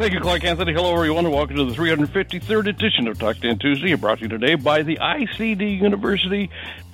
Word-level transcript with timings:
Thank 0.00 0.14
you, 0.14 0.20
Clark 0.20 0.44
Anthony. 0.44 0.72
Hello, 0.72 0.94
everyone, 0.94 1.26
and 1.26 1.34
welcome 1.34 1.56
to 1.56 1.66
the 1.66 1.74
353rd 1.74 2.68
edition 2.68 3.06
of 3.06 3.18
Talk 3.18 3.36
10 3.36 3.58
Tuesday, 3.58 3.92
brought 3.96 4.16
to 4.16 4.22
you 4.22 4.28
today 4.30 4.54
by 4.54 4.80
the 4.82 4.96
ICD 4.96 5.78
University 5.78 6.48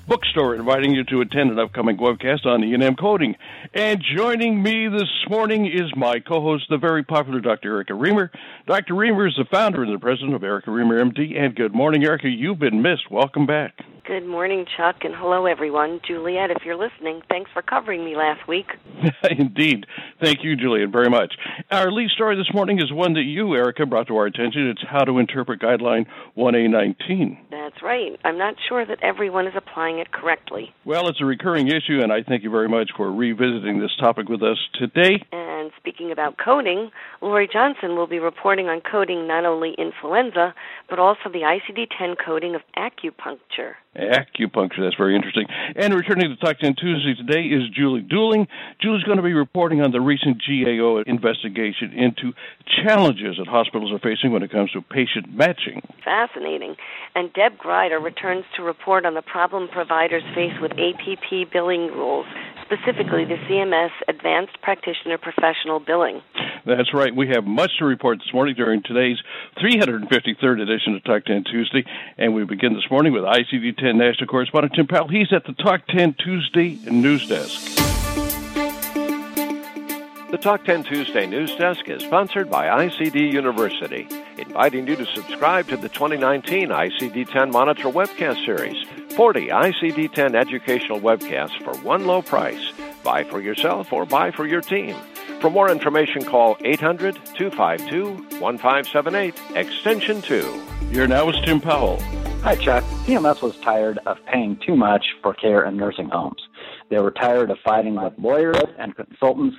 Bookstore, 0.09 0.55
inviting 0.55 0.95
you 0.95 1.02
to 1.02 1.20
attend 1.20 1.51
an 1.51 1.59
upcoming 1.59 1.96
webcast 1.96 2.46
on 2.46 2.62
E&M 2.62 2.95
coding. 2.95 3.34
And 3.74 4.01
joining 4.16 4.62
me 4.62 4.87
this 4.87 5.10
morning 5.29 5.66
is 5.66 5.91
my 5.96 6.20
co-host, 6.20 6.66
the 6.70 6.79
very 6.79 7.02
popular 7.02 7.41
Dr. 7.41 7.73
Erica 7.73 7.92
Remer. 7.92 8.30
Dr. 8.69 8.95
Remer 8.95 9.27
is 9.27 9.34
the 9.37 9.46
founder 9.51 9.82
and 9.82 9.92
the 9.92 9.98
president 9.98 10.34
of 10.34 10.45
Erica 10.45 10.70
Remer 10.70 11.02
MD. 11.10 11.37
And 11.37 11.56
good 11.56 11.74
morning, 11.74 12.05
Erica. 12.05 12.29
You've 12.29 12.60
been 12.60 12.82
missed. 12.82 13.10
Welcome 13.10 13.46
back. 13.46 13.80
Good 14.06 14.24
morning, 14.24 14.65
Chuck, 14.77 14.98
and 15.02 15.12
hello, 15.12 15.46
everyone. 15.46 15.98
Juliet, 16.07 16.52
if 16.52 16.59
you're 16.65 16.77
listening, 16.77 17.23
thanks 17.29 17.51
for 17.52 17.60
covering 17.60 18.04
me 18.04 18.15
last 18.16 18.46
week. 18.46 18.66
Indeed. 19.37 19.87
Thank 20.23 20.45
you, 20.45 20.54
Juliet, 20.54 20.91
very 20.91 21.10
much. 21.10 21.34
Our 21.73 21.91
lead 21.91 22.10
story 22.10 22.37
this 22.37 22.54
morning 22.54 22.79
is 22.79 22.93
one 22.93 23.15
that 23.15 23.24
you, 23.24 23.52
Erica, 23.57 23.84
brought 23.84 24.07
to 24.07 24.16
our 24.16 24.27
attention. 24.27 24.68
It's 24.68 24.84
how 24.88 25.02
to 25.02 25.18
interpret 25.18 25.60
Guideline 25.60 26.07
1A19. 26.37 27.38
That's 27.76 27.84
right. 27.84 28.18
I'm 28.24 28.38
not 28.38 28.54
sure 28.70 28.87
that 28.87 29.02
everyone 29.02 29.46
is 29.46 29.52
applying 29.54 29.98
it 29.98 30.10
correctly. 30.10 30.73
Well, 30.87 31.09
it's 31.09 31.20
a 31.20 31.26
recurring 31.26 31.68
issue, 31.68 32.01
and 32.02 32.10
I 32.10 32.23
thank 32.26 32.42
you 32.42 32.51
very 32.51 32.68
much 32.68 32.90
for 32.96 33.12
revisiting 33.12 33.80
this 33.80 33.90
topic 34.01 34.30
with 34.30 34.42
us 34.42 34.56
today. 34.78 35.23
And 35.30 35.70
speaking 35.76 36.10
about 36.10 36.36
coding, 36.42 36.90
Laurie 37.20 37.51
Johnson 37.52 37.95
will 37.95 38.06
be 38.06 38.18
reporting 38.18 38.68
on 38.68 38.80
coding 38.80 39.26
not 39.28 39.45
only 39.45 39.74
influenza, 39.76 40.54
but 40.88 40.98
also 40.98 41.24
the 41.26 41.40
ICD 41.40 41.88
10 41.98 42.14
coding 42.24 42.54
of 42.54 42.62
acupuncture 42.78 43.74
acupuncture. 43.96 44.84
That's 44.84 44.96
very 44.96 45.16
interesting. 45.16 45.46
And 45.74 45.94
returning 45.94 46.28
to 46.28 46.36
Talk 46.36 46.58
10 46.58 46.74
Tuesday 46.76 47.14
today 47.14 47.42
is 47.48 47.68
Julie 47.74 48.02
Dooling. 48.02 48.46
Julie's 48.80 49.04
going 49.04 49.16
to 49.16 49.22
be 49.22 49.32
reporting 49.32 49.82
on 49.82 49.90
the 49.90 50.00
recent 50.00 50.42
GAO 50.46 51.02
investigation 51.06 51.92
into 51.92 52.32
challenges 52.84 53.36
that 53.38 53.46
hospitals 53.46 53.92
are 53.92 53.98
facing 53.98 54.32
when 54.32 54.42
it 54.42 54.50
comes 54.50 54.70
to 54.72 54.82
patient 54.82 55.32
matching. 55.34 55.82
Fascinating. 56.04 56.76
And 57.14 57.32
Deb 57.32 57.58
Grider 57.58 57.98
returns 57.98 58.44
to 58.56 58.62
report 58.62 59.06
on 59.06 59.14
the 59.14 59.22
problem 59.22 59.68
providers 59.68 60.22
face 60.34 60.54
with 60.60 60.72
APP 60.72 61.50
billing 61.52 61.88
rules 61.88 62.26
specifically 62.66 63.24
the 63.24 63.38
CMS 63.48 63.90
Advanced 64.08 64.60
Practitioner 64.60 65.19
Professional 65.19 65.78
Billing. 65.78 66.20
That's 66.66 66.92
right. 66.92 67.14
We 67.14 67.28
have 67.28 67.44
much 67.44 67.70
to 67.78 67.84
report 67.84 68.19
this 68.19 68.34
morning 68.34 68.56
during 68.56 68.82
today's 68.82 69.19
353rd 69.62 70.60
edition 70.60 70.97
of 70.97 71.04
Talk 71.04 71.24
10 71.24 71.44
Tuesday, 71.44 71.84
and 72.19 72.34
we 72.34 72.44
begin 72.44 72.74
this 72.74 72.91
morning 72.91 73.12
with 73.12 73.22
ICD 73.22 73.78
10 73.78 73.85
National 73.94 74.26
Correspondent 74.26 74.75
Tim 74.75 74.87
Powell. 74.87 75.09
He's 75.09 75.32
at 75.32 75.44
the 75.44 75.53
Talk 75.53 75.87
10 75.88 76.15
Tuesday 76.15 76.78
news 76.91 77.26
desk. 77.28 77.76
The 80.31 80.38
Talk 80.38 80.65
10 80.65 80.84
Tuesday 80.84 81.26
news 81.26 81.54
desk 81.54 81.88
is 81.88 82.03
sponsored 82.03 82.50
by 82.50 82.66
ICD 82.66 83.32
University, 83.32 84.09
inviting 84.38 84.88
you 84.88 84.97
to 84.97 85.06
subscribe 85.06 85.69
to 85.69 85.76
the 85.76 85.88
2019 85.88 86.69
ICD 86.69 87.31
10 87.31 87.50
Monitor 87.53 87.84
webcast 87.84 88.44
series. 88.44 88.76
40 89.14 89.48
ICD 89.48 90.12
10 90.12 90.34
educational 90.34 91.00
webcasts 91.00 91.56
for 91.62 91.76
one 91.82 92.06
low 92.06 92.22
price. 92.22 92.72
Buy 93.04 93.22
for 93.22 93.41
yourself 93.41 93.92
or 93.92 94.04
buy 94.04 94.30
for 94.32 94.47
your 94.47 94.60
team. 94.60 94.97
For 95.41 95.48
more 95.48 95.70
information, 95.70 96.24
call 96.24 96.56
800 96.64 97.14
252 97.36 98.14
1578, 98.41 99.34
extension 99.54 100.22
2. 100.22 100.62
Here 100.91 101.06
now 101.06 101.28
is 101.28 101.36
Tim 101.44 101.60
Powell. 101.60 102.03
Hi, 102.46 102.54
Chuck. 102.54 102.84
CMS 103.04 103.42
was 103.42 103.56
tired 103.56 103.98
of 104.06 104.18
paying 104.32 104.56
too 104.64 104.76
much 104.76 105.04
for 105.20 105.34
care 105.34 105.64
in 105.64 105.76
nursing 105.76 106.08
homes. 106.08 106.40
They 106.88 107.00
were 107.00 107.10
tired 107.10 107.50
of 107.50 107.58
fighting 107.64 107.96
with 107.96 108.12
lawyers 108.18 108.62
and 108.78 108.94
consultants, 108.94 109.56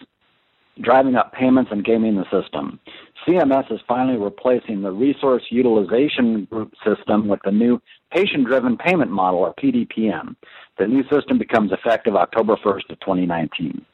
driving 0.79 1.15
up 1.15 1.33
payments 1.33 1.69
and 1.69 1.83
gaming 1.83 2.15
the 2.15 2.23
system. 2.31 2.79
CMS 3.27 3.69
is 3.73 3.81
finally 3.89 4.17
replacing 4.17 4.81
the 4.83 4.91
resource 4.93 5.43
utilization 5.49 6.45
group 6.45 6.71
system 6.85 7.27
with 7.27 7.41
the 7.43 7.51
new 7.51 7.81
patient 8.13 8.45
driven 8.45 8.77
payment 8.77 9.11
model 9.11 9.41
or 9.41 9.53
PDPM. 9.55 10.37
The 10.79 10.87
new 10.87 11.03
system 11.09 11.37
becomes 11.37 11.73
effective 11.73 12.15
October 12.15 12.55
1st 12.55 12.89
of 12.89 13.01
2019. 13.01 13.85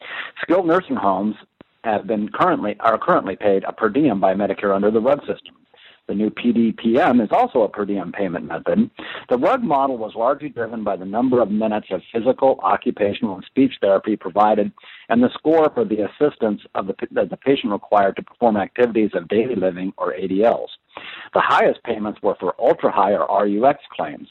Skilled 0.44 0.68
nursing 0.68 0.98
homes 0.98 1.34
have 1.84 2.06
been 2.06 2.30
currently 2.30 2.76
are 2.80 3.00
currently 3.00 3.38
paid 3.38 3.64
a 3.64 3.74
per 3.74 3.90
diem 3.90 4.20
by 4.20 4.36
Medicare 4.36 4.76
under 4.76 4.92
the 4.92 5.02
RUG 5.02 5.22
system. 5.22 5.56
The 6.08 6.16
new 6.16 6.30
PDPM 6.30 7.24
is 7.24 7.30
also 7.32 7.62
a 7.62 7.70
per 7.70 7.86
diem 7.86 8.12
payment 8.12 8.46
method. 8.46 8.92
The 9.30 9.38
RUG 9.38 9.64
model 9.64 9.98
was 9.98 10.14
largely 10.16 10.50
driven 10.50 10.84
by 10.84 10.98
the 10.98 11.06
number 11.06 11.42
of 11.42 11.50
minutes 11.50 11.88
of 11.92 12.02
physical, 12.12 12.60
occupational, 12.62 13.36
and 13.36 13.46
speech 13.46 13.74
therapy 13.80 14.18
provided 14.18 14.72
and 15.08 15.24
the 15.24 15.30
score 15.34 15.72
for 15.74 15.86
the 15.86 16.02
assistance 16.02 16.62
of 16.76 16.88
the, 16.88 16.96
that 17.12 17.30
the 17.30 17.38
patient 17.38 17.72
required 17.72 18.18
to 18.18 18.24
perform 18.24 18.58
activities 18.58 19.12
of 19.14 19.30
daily 19.30 19.56
living 19.56 19.94
or 19.98 20.14
ADLs. 20.14 20.68
The 21.34 21.42
highest 21.42 21.82
payments 21.84 22.22
were 22.22 22.36
for 22.40 22.54
ultra 22.60 22.92
high 22.92 23.14
or 23.14 23.26
RUX 23.48 23.80
claims. 23.96 24.28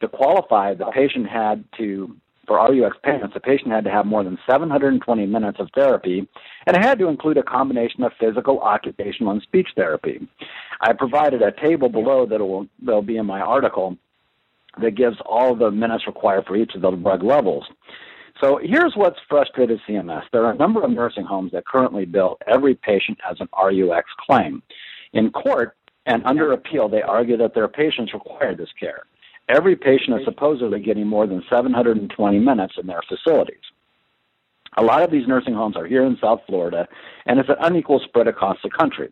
To 0.00 0.08
qualify, 0.08 0.74
the 0.74 0.90
patient 0.94 1.28
had 1.28 1.64
to 1.76 2.16
for 2.50 2.56
RUX 2.56 2.96
payments, 3.04 3.32
the 3.32 3.38
patient 3.38 3.70
had 3.70 3.84
to 3.84 3.92
have 3.92 4.06
more 4.06 4.24
than 4.24 4.36
720 4.50 5.24
minutes 5.24 5.58
of 5.60 5.68
therapy, 5.72 6.26
and 6.66 6.76
it 6.76 6.82
had 6.82 6.98
to 6.98 7.06
include 7.06 7.38
a 7.38 7.44
combination 7.44 8.02
of 8.02 8.10
physical, 8.18 8.58
occupational, 8.58 9.30
and 9.30 9.40
speech 9.42 9.68
therapy. 9.76 10.26
I 10.80 10.92
provided 10.94 11.42
a 11.42 11.52
table 11.52 11.88
below 11.88 12.26
that 12.26 12.40
will 12.40 12.66
that'll 12.82 13.02
be 13.02 13.18
in 13.18 13.26
my 13.26 13.38
article 13.38 13.96
that 14.82 14.96
gives 14.96 15.16
all 15.24 15.54
the 15.54 15.70
minutes 15.70 16.08
required 16.08 16.46
for 16.46 16.56
each 16.56 16.74
of 16.74 16.82
the 16.82 16.90
drug 16.90 17.22
levels. 17.22 17.66
So 18.42 18.58
here's 18.60 18.94
what's 18.96 19.20
frustrated 19.28 19.78
CMS. 19.88 20.22
There 20.32 20.44
are 20.44 20.50
a 20.50 20.56
number 20.56 20.82
of 20.82 20.90
nursing 20.90 21.24
homes 21.24 21.52
that 21.52 21.64
currently 21.68 22.04
bill 22.04 22.36
every 22.48 22.74
patient 22.74 23.18
as 23.30 23.36
an 23.38 23.48
RUX 23.56 24.08
claim. 24.26 24.60
In 25.12 25.30
court 25.30 25.76
and 26.06 26.24
under 26.26 26.50
appeal, 26.50 26.88
they 26.88 27.02
argue 27.02 27.36
that 27.36 27.54
their 27.54 27.68
patients 27.68 28.12
require 28.12 28.56
this 28.56 28.70
care. 28.80 29.04
Every 29.50 29.74
patient 29.74 30.20
is 30.20 30.24
supposedly 30.24 30.78
getting 30.78 31.08
more 31.08 31.26
than 31.26 31.42
720 31.50 32.38
minutes 32.38 32.74
in 32.80 32.86
their 32.86 33.02
facilities. 33.08 33.64
A 34.76 34.82
lot 34.82 35.02
of 35.02 35.10
these 35.10 35.26
nursing 35.26 35.54
homes 35.54 35.76
are 35.76 35.86
here 35.86 36.04
in 36.04 36.16
South 36.20 36.40
Florida, 36.46 36.86
and 37.26 37.40
it's 37.40 37.48
an 37.48 37.56
unequal 37.60 38.00
spread 38.04 38.28
across 38.28 38.58
the 38.62 38.70
country. 38.70 39.08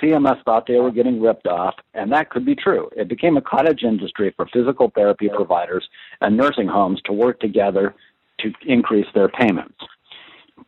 CMS 0.00 0.42
thought 0.44 0.66
they 0.66 0.80
were 0.80 0.90
getting 0.90 1.20
ripped 1.20 1.46
off, 1.46 1.74
and 1.92 2.10
that 2.12 2.30
could 2.30 2.46
be 2.46 2.54
true. 2.54 2.88
It 2.96 3.08
became 3.08 3.36
a 3.36 3.42
cottage 3.42 3.82
industry 3.82 4.32
for 4.34 4.46
physical 4.50 4.90
therapy 4.94 5.28
providers 5.28 5.86
and 6.22 6.34
nursing 6.34 6.66
homes 6.66 7.02
to 7.04 7.12
work 7.12 7.38
together 7.38 7.94
to 8.40 8.52
increase 8.66 9.06
their 9.14 9.28
payments. 9.28 9.76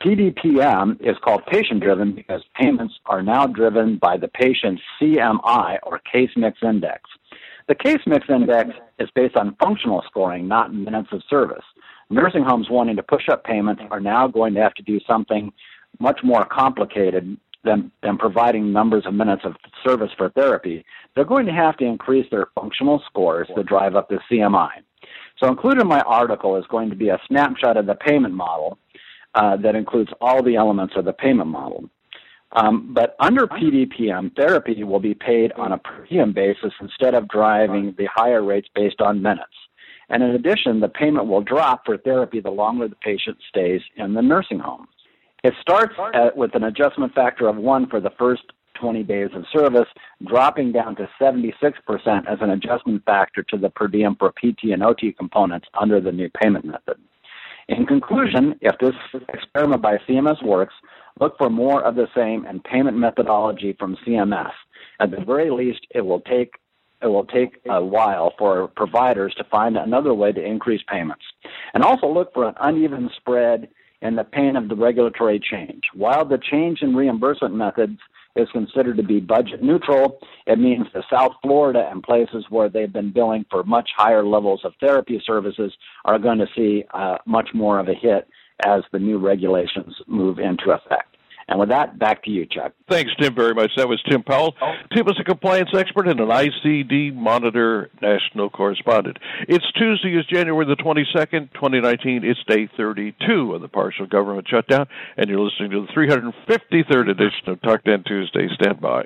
PDPM 0.02 1.00
is 1.00 1.16
called 1.24 1.46
patient 1.46 1.80
driven 1.80 2.12
because 2.12 2.42
payments 2.54 2.94
are 3.06 3.22
now 3.22 3.46
driven 3.46 3.96
by 3.96 4.18
the 4.18 4.28
patient's 4.28 4.82
CMI 5.00 5.78
or 5.84 6.00
case 6.00 6.30
mix 6.36 6.58
index. 6.62 7.00
The 7.68 7.74
case 7.74 7.98
mix 8.06 8.26
index 8.28 8.70
is 8.98 9.08
based 9.14 9.36
on 9.36 9.56
functional 9.56 10.02
scoring, 10.06 10.46
not 10.46 10.72
minutes 10.72 11.08
of 11.12 11.22
service. 11.28 11.64
Nursing 12.10 12.44
homes 12.44 12.68
wanting 12.70 12.96
to 12.96 13.02
push 13.02 13.28
up 13.28 13.42
payments 13.44 13.82
are 13.90 14.00
now 14.00 14.28
going 14.28 14.54
to 14.54 14.60
have 14.60 14.74
to 14.74 14.82
do 14.82 15.00
something 15.06 15.52
much 15.98 16.20
more 16.22 16.44
complicated 16.44 17.36
than, 17.64 17.90
than 18.02 18.16
providing 18.16 18.72
numbers 18.72 19.04
of 19.06 19.14
minutes 19.14 19.42
of 19.44 19.56
service 19.84 20.10
for 20.16 20.30
therapy. 20.30 20.84
They're 21.14 21.24
going 21.24 21.46
to 21.46 21.52
have 21.52 21.76
to 21.78 21.84
increase 21.84 22.26
their 22.30 22.46
functional 22.54 23.02
scores 23.06 23.48
to 23.56 23.64
drive 23.64 23.96
up 23.96 24.08
the 24.08 24.20
CMI. 24.30 24.70
So, 25.42 25.48
included 25.48 25.82
in 25.82 25.88
my 25.88 26.00
article 26.00 26.56
is 26.56 26.64
going 26.70 26.88
to 26.90 26.96
be 26.96 27.08
a 27.08 27.20
snapshot 27.26 27.76
of 27.76 27.86
the 27.86 27.94
payment 27.96 28.32
model 28.32 28.78
uh, 29.34 29.56
that 29.58 29.74
includes 29.74 30.10
all 30.20 30.42
the 30.42 30.56
elements 30.56 30.94
of 30.96 31.04
the 31.04 31.12
payment 31.12 31.50
model. 31.50 31.90
Um, 32.52 32.94
but 32.94 33.16
under 33.20 33.46
PDPM, 33.46 34.34
therapy 34.36 34.82
will 34.84 35.00
be 35.00 35.14
paid 35.14 35.52
on 35.52 35.72
a 35.72 35.78
per 35.78 36.06
diem 36.08 36.32
basis 36.32 36.72
instead 36.80 37.14
of 37.14 37.28
driving 37.28 37.94
the 37.98 38.08
higher 38.14 38.42
rates 38.42 38.68
based 38.74 39.00
on 39.00 39.20
minutes. 39.20 39.52
And 40.08 40.22
in 40.22 40.30
addition, 40.30 40.80
the 40.80 40.88
payment 40.88 41.26
will 41.26 41.42
drop 41.42 41.84
for 41.84 41.98
therapy 41.98 42.40
the 42.40 42.50
longer 42.50 42.88
the 42.88 42.96
patient 42.96 43.36
stays 43.48 43.80
in 43.96 44.14
the 44.14 44.22
nursing 44.22 44.60
home. 44.60 44.86
It 45.42 45.54
starts 45.60 45.94
at, 46.14 46.36
with 46.36 46.54
an 46.54 46.64
adjustment 46.64 47.14
factor 47.14 47.48
of 47.48 47.56
1 47.56 47.88
for 47.88 48.00
the 48.00 48.10
first 48.18 48.42
20 48.80 49.02
days 49.02 49.30
of 49.34 49.44
service, 49.52 49.88
dropping 50.26 50.72
down 50.72 50.96
to 50.96 51.08
76% 51.20 51.52
as 52.26 52.38
an 52.40 52.50
adjustment 52.50 53.04
factor 53.04 53.42
to 53.44 53.56
the 53.56 53.70
per 53.70 53.88
diem 53.88 54.16
for 54.16 54.32
PT 54.32 54.70
and 54.72 54.82
OT 54.82 55.12
components 55.12 55.66
under 55.80 56.00
the 56.00 56.12
new 56.12 56.28
payment 56.42 56.64
method. 56.64 56.96
In 57.68 57.84
conclusion, 57.84 58.54
if 58.60 58.78
this 58.78 58.94
experiment 59.34 59.82
by 59.82 59.96
CMS 60.08 60.42
works, 60.44 60.74
look 61.20 61.36
for 61.36 61.50
more 61.50 61.82
of 61.82 61.96
the 61.96 62.06
same 62.14 62.44
and 62.44 62.62
payment 62.62 62.96
methodology 62.96 63.74
from 63.78 63.96
CMS. 64.06 64.52
At 65.00 65.10
the 65.10 65.24
very 65.24 65.50
least, 65.50 65.80
it 65.90 66.02
will 66.02 66.20
take 66.20 66.52
it 67.02 67.08
will 67.08 67.26
take 67.26 67.60
a 67.68 67.84
while 67.84 68.32
for 68.38 68.68
providers 68.68 69.34
to 69.36 69.44
find 69.44 69.76
another 69.76 70.14
way 70.14 70.32
to 70.32 70.42
increase 70.42 70.80
payments. 70.88 71.24
And 71.74 71.84
also 71.84 72.06
look 72.06 72.32
for 72.32 72.48
an 72.48 72.54
uneven 72.58 73.10
spread 73.16 73.68
in 74.00 74.16
the 74.16 74.24
pain 74.24 74.56
of 74.56 74.70
the 74.70 74.76
regulatory 74.76 75.38
change. 75.38 75.82
While 75.92 76.24
the 76.24 76.38
change 76.38 76.80
in 76.80 76.96
reimbursement 76.96 77.54
methods 77.54 77.98
is 78.36 78.48
considered 78.52 78.96
to 78.96 79.02
be 79.02 79.20
budget 79.20 79.62
neutral, 79.62 80.18
it 80.46 80.58
means 80.58 80.86
that 80.94 81.04
South 81.10 81.32
Florida 81.42 81.88
and 81.90 82.02
places 82.02 82.44
where 82.50 82.68
they've 82.68 82.92
been 82.92 83.12
billing 83.12 83.44
for 83.50 83.64
much 83.64 83.90
higher 83.96 84.24
levels 84.24 84.60
of 84.64 84.72
therapy 84.80 85.22
services 85.26 85.72
are 86.04 86.18
going 86.18 86.38
to 86.38 86.46
see 86.56 86.84
uh, 86.94 87.18
much 87.26 87.48
more 87.54 87.78
of 87.78 87.88
a 87.88 87.94
hit 87.94 88.28
as 88.64 88.82
the 88.92 88.98
new 88.98 89.18
regulations 89.18 89.94
move 90.06 90.38
into 90.38 90.70
effect. 90.70 91.05
And 91.48 91.60
with 91.60 91.68
that, 91.68 91.96
back 91.96 92.24
to 92.24 92.30
you, 92.30 92.44
Chuck. 92.44 92.72
Thanks, 92.90 93.12
Tim, 93.20 93.34
very 93.34 93.54
much. 93.54 93.70
That 93.76 93.88
was 93.88 94.02
Tim 94.10 94.24
Powell. 94.24 94.56
Oh. 94.60 94.72
Tim 94.94 95.06
is 95.08 95.14
a 95.20 95.24
compliance 95.24 95.70
expert 95.72 96.08
and 96.08 96.18
an 96.18 96.28
ICD 96.28 97.14
Monitor 97.14 97.88
national 98.02 98.50
correspondent. 98.50 99.18
It's 99.48 99.64
Tuesday, 99.78 100.16
is 100.18 100.26
January 100.26 100.66
the 100.66 100.74
22nd, 100.74 101.52
2019. 101.54 102.24
It's 102.24 102.42
day 102.48 102.68
32 102.76 103.54
of 103.54 103.60
the 103.60 103.68
partial 103.68 104.06
government 104.06 104.48
shutdown, 104.48 104.86
and 105.16 105.30
you're 105.30 105.40
listening 105.40 105.70
to 105.70 105.86
the 105.86 105.92
353rd 105.92 107.10
edition 107.10 107.48
of 107.48 107.62
Talk 107.62 107.84
10 107.84 108.02
Tuesday. 108.04 108.48
Stand 108.60 108.80
by. 108.80 109.04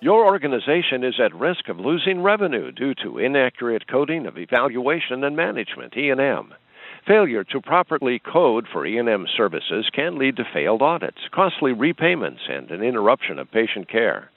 Your 0.00 0.24
organization 0.24 1.02
is 1.02 1.18
at 1.18 1.34
risk 1.34 1.68
of 1.68 1.80
losing 1.80 2.22
revenue 2.22 2.70
due 2.70 2.94
to 3.02 3.18
inaccurate 3.18 3.88
coding 3.88 4.26
of 4.26 4.38
evaluation 4.38 5.24
and 5.24 5.34
management, 5.34 5.96
E&M. 5.96 6.54
Failure 7.06 7.44
to 7.44 7.60
properly 7.60 8.18
code 8.18 8.66
for 8.72 8.84
E&M 8.84 9.26
services 9.36 9.88
can 9.94 10.18
lead 10.18 10.34
to 10.36 10.44
failed 10.52 10.82
audits, 10.82 11.20
costly 11.32 11.72
repayments, 11.72 12.40
and 12.48 12.68
an 12.72 12.82
interruption 12.82 13.38
of 13.38 13.48
patient 13.52 13.88
care. 13.88 14.28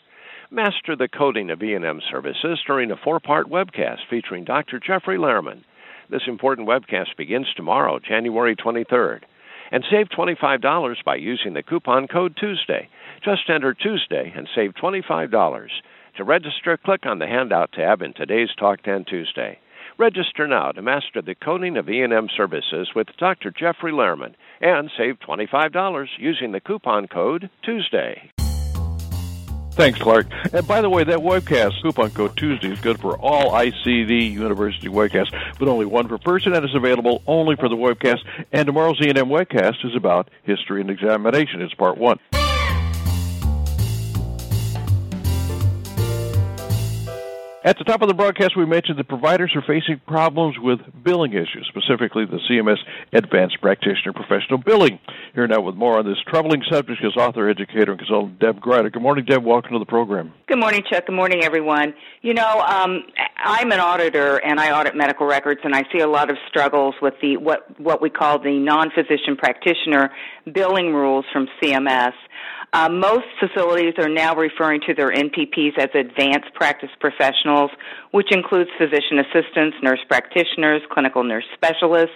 Master 0.51 0.95
the 0.95 1.07
coding 1.07 1.49
of 1.49 1.63
E&M 1.63 1.99
services 2.11 2.59
during 2.67 2.91
a 2.91 2.95
four-part 3.03 3.47
webcast 3.49 4.01
featuring 4.07 4.43
Dr. 4.43 4.79
Jeffrey 4.79 5.17
Lehrman. 5.17 5.63
This 6.11 6.21
important 6.27 6.67
webcast 6.67 7.17
begins 7.17 7.47
tomorrow, 7.55 7.97
January 7.97 8.55
23rd. 8.55 9.21
And 9.71 9.83
save 9.89 10.09
$25 10.09 11.03
by 11.03 11.15
using 11.15 11.55
the 11.55 11.63
coupon 11.63 12.07
code 12.07 12.37
Tuesday. 12.39 12.87
Just 13.25 13.49
enter 13.49 13.73
Tuesday 13.73 14.31
and 14.35 14.47
save 14.53 14.75
$25. 14.75 15.67
To 16.17 16.23
register, 16.23 16.77
click 16.77 17.07
on 17.07 17.17
the 17.17 17.25
handout 17.25 17.71
tab 17.71 18.03
in 18.03 18.13
today's 18.13 18.49
Talk 18.59 18.83
10 18.83 19.05
Tuesday. 19.05 19.57
Register 19.99 20.47
now 20.47 20.71
to 20.71 20.81
master 20.81 21.21
the 21.21 21.35
coding 21.35 21.75
of 21.75 21.89
E&M 21.89 22.29
services 22.37 22.91
with 22.95 23.07
Dr. 23.17 23.51
Jeffrey 23.51 23.91
Lehrman 23.91 24.33
and 24.61 24.89
save 24.97 25.19
$25 25.19 26.07
using 26.17 26.53
the 26.53 26.61
coupon 26.61 27.05
code 27.09 27.49
Tuesday. 27.63 28.31
Thanks, 29.71 29.99
Clark. 29.99 30.27
And 30.53 30.65
by 30.65 30.79
the 30.79 30.89
way, 30.89 31.03
that 31.03 31.19
webcast, 31.19 31.81
Coupon 31.81 32.11
Code 32.11 32.37
Tuesday, 32.37 32.71
is 32.71 32.79
good 32.79 32.99
for 33.01 33.17
all 33.17 33.51
ICD 33.51 34.31
University 34.31 34.87
webcasts, 34.87 35.31
but 35.59 35.67
only 35.67 35.85
one 35.85 36.07
per 36.07 36.17
person, 36.17 36.53
and 36.53 36.63
is 36.63 36.75
available 36.75 37.21
only 37.27 37.57
for 37.57 37.67
the 37.67 37.75
webcast. 37.75 38.19
And 38.53 38.67
tomorrow's 38.67 39.01
E&M 39.01 39.27
webcast 39.27 39.85
is 39.85 39.95
about 39.97 40.29
history 40.43 40.79
and 40.79 40.89
examination. 40.89 41.61
It's 41.61 41.73
part 41.73 41.97
one. 41.97 42.19
At 47.61 47.77
the 47.77 47.83
top 47.83 48.01
of 48.01 48.07
the 48.07 48.13
broadcast, 48.13 48.55
we 48.55 48.65
mentioned 48.65 48.99
that 48.99 49.09
providers 49.09 49.51
are 49.53 49.61
facing 49.61 49.99
problems 50.07 50.55
with 50.57 50.79
billing 51.03 51.33
issues, 51.33 51.67
specifically 51.67 52.23
the 52.23 52.39
CMS 52.49 52.77
Advanced 53.11 53.59
Practitioner 53.59 54.13
Professional 54.13 54.59
Billing. 54.59 54.97
Here 55.35 55.45
now 55.45 55.59
with 55.59 55.75
more 55.75 55.99
on 55.99 56.05
this 56.05 56.17
troubling 56.25 56.63
subject 56.71 57.03
is 57.03 57.17
author, 57.17 57.49
educator, 57.49 57.91
and 57.91 57.99
consultant 57.99 58.39
Deb 58.39 58.61
Grider. 58.61 58.89
Good 58.89 59.01
morning, 59.01 59.25
Deb. 59.25 59.43
Welcome 59.43 59.73
to 59.73 59.79
the 59.79 59.85
program. 59.85 60.31
Good 60.47 60.57
morning, 60.57 60.83
Chuck. 60.89 61.07
Good 61.07 61.15
morning, 61.15 61.43
everyone. 61.43 61.93
You 62.21 62.33
know, 62.33 62.61
um, 62.61 63.03
I'm 63.35 63.73
an 63.73 63.81
auditor, 63.81 64.37
and 64.37 64.57
I 64.57 64.71
audit 64.71 64.95
medical 64.95 65.27
records, 65.27 65.59
and 65.65 65.75
I 65.75 65.83
see 65.91 65.99
a 65.99 66.07
lot 66.07 66.29
of 66.29 66.37
struggles 66.47 66.95
with 67.01 67.15
the 67.21 67.35
what 67.35 67.77
what 67.77 68.01
we 68.01 68.09
call 68.09 68.39
the 68.39 68.57
non-physician 68.57 69.35
practitioner 69.37 70.11
billing 70.53 70.93
rules 70.93 71.25
from 71.33 71.49
CMS. 71.61 72.13
Uh, 72.71 72.87
most 72.87 73.25
facilities 73.39 73.93
are 73.97 74.09
now 74.09 74.35
referring 74.35 74.79
to 74.85 74.93
their 74.93 75.09
NPPs 75.09 75.77
as 75.77 75.89
advanced 75.95 76.53
practice 76.53 76.89
professionals, 76.99 77.71
which 78.11 78.27
includes 78.31 78.69
physician 78.77 79.19
assistants, 79.19 79.77
nurse 79.81 79.99
practitioners, 80.07 80.81
clinical 80.91 81.23
nurse 81.23 81.45
specialists. 81.55 82.15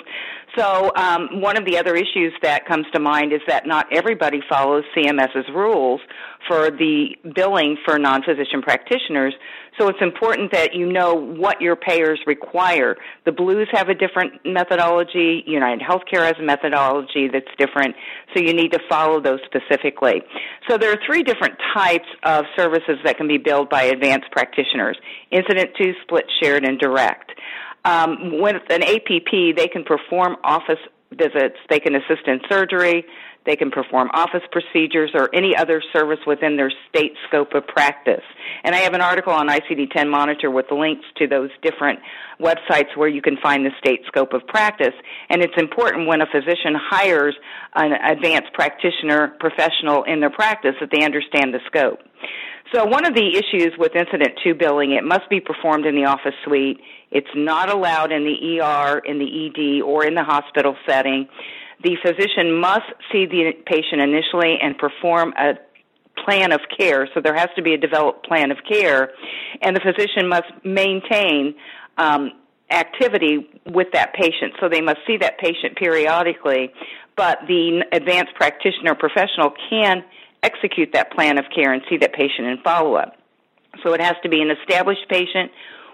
So 0.55 0.91
um, 0.95 1.41
one 1.41 1.57
of 1.57 1.65
the 1.65 1.77
other 1.77 1.95
issues 1.95 2.33
that 2.44 2.67
comes 2.67 2.85
to 2.94 3.00
mind 3.00 3.33
is 3.33 3.41
that 3.47 3.65
not 3.65 3.88
everybody 3.91 4.41
follows 4.47 4.83
CMS's 4.95 5.50
rules 5.53 6.00
for 6.47 6.69
the 6.69 7.15
billing 7.35 7.77
for 7.85 7.97
non-physician 7.97 8.61
practitioners. 8.61 9.33
So 9.79 9.88
it's 9.88 10.01
important 10.01 10.51
that 10.51 10.75
you 10.75 10.91
know 10.91 11.15
what 11.15 11.59
your 11.59 11.75
payers 11.75 12.19
require. 12.27 12.95
The 13.25 13.31
Blues 13.31 13.67
have 13.71 13.89
a 13.89 13.95
different 13.95 14.33
methodology. 14.45 15.44
United 15.47 15.81
Healthcare 15.81 16.25
has 16.25 16.35
a 16.39 16.44
methodology 16.44 17.29
that's 17.31 17.47
different. 17.57 17.95
So 18.35 18.41
you 18.41 18.53
need 18.53 18.71
to 18.73 18.79
follow 18.88 19.19
those 19.19 19.39
specifically. 19.45 20.21
So 20.69 20.77
there 20.77 20.91
are 20.91 21.00
three 21.05 21.23
different 21.23 21.55
types 21.73 22.07
of 22.23 22.45
services 22.55 22.97
that 23.03 23.17
can 23.17 23.27
be 23.27 23.38
billed 23.38 23.69
by 23.69 23.83
advanced 23.83 24.29
practitioners. 24.31 24.97
Incident 25.31 25.71
to, 25.81 25.94
split, 26.03 26.25
shared, 26.41 26.65
and 26.65 26.77
direct. 26.77 27.31
Um, 27.85 28.39
with 28.41 28.62
an 28.69 28.83
APP, 28.83 29.56
they 29.57 29.68
can 29.68 29.83
perform 29.83 30.38
office 30.44 30.80
visits, 31.12 31.57
they 31.69 31.80
can 31.80 31.95
assist 31.95 32.27
in 32.27 32.39
surgery, 32.50 33.06
they 33.45 33.56
can 33.56 33.71
perform 33.71 34.09
office 34.13 34.41
procedures 34.51 35.12
or 35.13 35.30
any 35.33 35.56
other 35.56 35.81
service 35.94 36.19
within 36.25 36.56
their 36.56 36.71
state 36.89 37.13
scope 37.27 37.53
of 37.53 37.68
practice. 37.68 38.24
And 38.63 38.74
I 38.74 38.80
have 38.80 38.94
an 38.94 39.01
article 39.01 39.33
on 39.33 39.47
ICD 39.47 39.91
10 39.91 40.09
Monitor 40.09 40.50
with 40.50 40.68
links 40.71 41.06
to 41.18 41.27
those 41.27 41.50
different 41.62 42.00
websites 42.39 42.95
where 42.95 43.09
you 43.09 43.21
can 43.21 43.38
find 43.44 43.65
the 43.65 43.71
state 43.80 44.01
scope 44.07 44.33
of 44.33 44.47
practice. 44.47 44.94
And 45.29 45.41
it's 45.41 45.53
important 45.57 46.07
when 46.07 46.21
a 46.21 46.25
physician 46.25 46.74
hires 46.75 47.36
an 47.75 47.91
advanced 47.91 48.53
practitioner 48.53 49.36
professional 49.39 50.03
in 50.03 50.19
their 50.21 50.31
practice 50.31 50.75
that 50.79 50.89
they 50.91 51.03
understand 51.03 51.53
the 51.53 51.59
scope. 51.68 52.00
So 52.74 52.86
one 52.86 53.06
of 53.06 53.13
the 53.13 53.38
issues 53.38 53.74
with 53.77 53.95
incident 53.95 54.39
2 54.44 54.56
billing, 54.56 54.94
it 54.94 55.03
must 55.03 55.29
be 55.29 55.39
performed 55.39 55.86
in 55.86 55.95
the 55.95 56.06
office 56.06 56.33
suite. 56.44 56.79
It's 57.13 57.30
not 57.36 57.69
allowed 57.69 58.12
in 58.12 58.24
the 58.24 58.60
ER, 58.60 59.00
in 59.06 59.19
the 59.19 59.45
ED, 59.45 59.83
or 59.83 60.04
in 60.04 60.15
the 60.15 60.24
hospital 60.24 60.75
setting. 60.88 61.30
The 61.83 61.95
physician 62.04 62.60
must 62.60 62.89
see 63.12 63.27
the 63.27 63.51
patient 63.65 64.01
initially 64.01 64.57
and 64.60 64.75
perform 64.77 65.33
a 65.38 65.54
plan 66.25 66.51
of 66.51 66.62
care. 66.75 67.08
So 67.13 67.22
there 67.22 67.36
has 67.36 67.50
to 67.55 67.62
be 67.62 67.74
a 67.74 67.77
developed 67.77 68.25
plan 68.25 68.50
of 68.51 68.58
care, 68.67 69.12
and 69.62 69.75
the 69.75 69.82
physician 69.82 70.27
must 70.27 70.50
maintain 70.63 71.53
um, 71.98 72.32
activity 72.72 73.48
with 73.67 73.88
that 73.93 74.13
patient. 74.13 74.53
So 74.60 74.67
they 74.67 74.82
must 74.82 75.00
see 75.05 75.17
that 75.17 75.38
patient 75.38 75.77
periodically, 75.77 76.72
but 77.15 77.39
the 77.48 77.86
advanced 77.91 78.34
practitioner 78.36 78.96
professional 78.96 79.53
can 79.70 80.03
execute 80.41 80.89
that 80.93 81.12
plan 81.12 81.38
of 81.38 81.46
care 81.55 81.74
and 81.74 81.84
see 81.89 81.98
that 81.98 82.13
patient 82.13 82.48
in 82.48 82.58
follow 82.63 82.96
up. 82.96 83.17
So 83.84 83.93
it 83.93 84.01
has 84.01 84.15
to 84.24 84.29
be 84.29 84.41
an 84.41 84.50
established 84.50 85.08
patient 85.10 85.51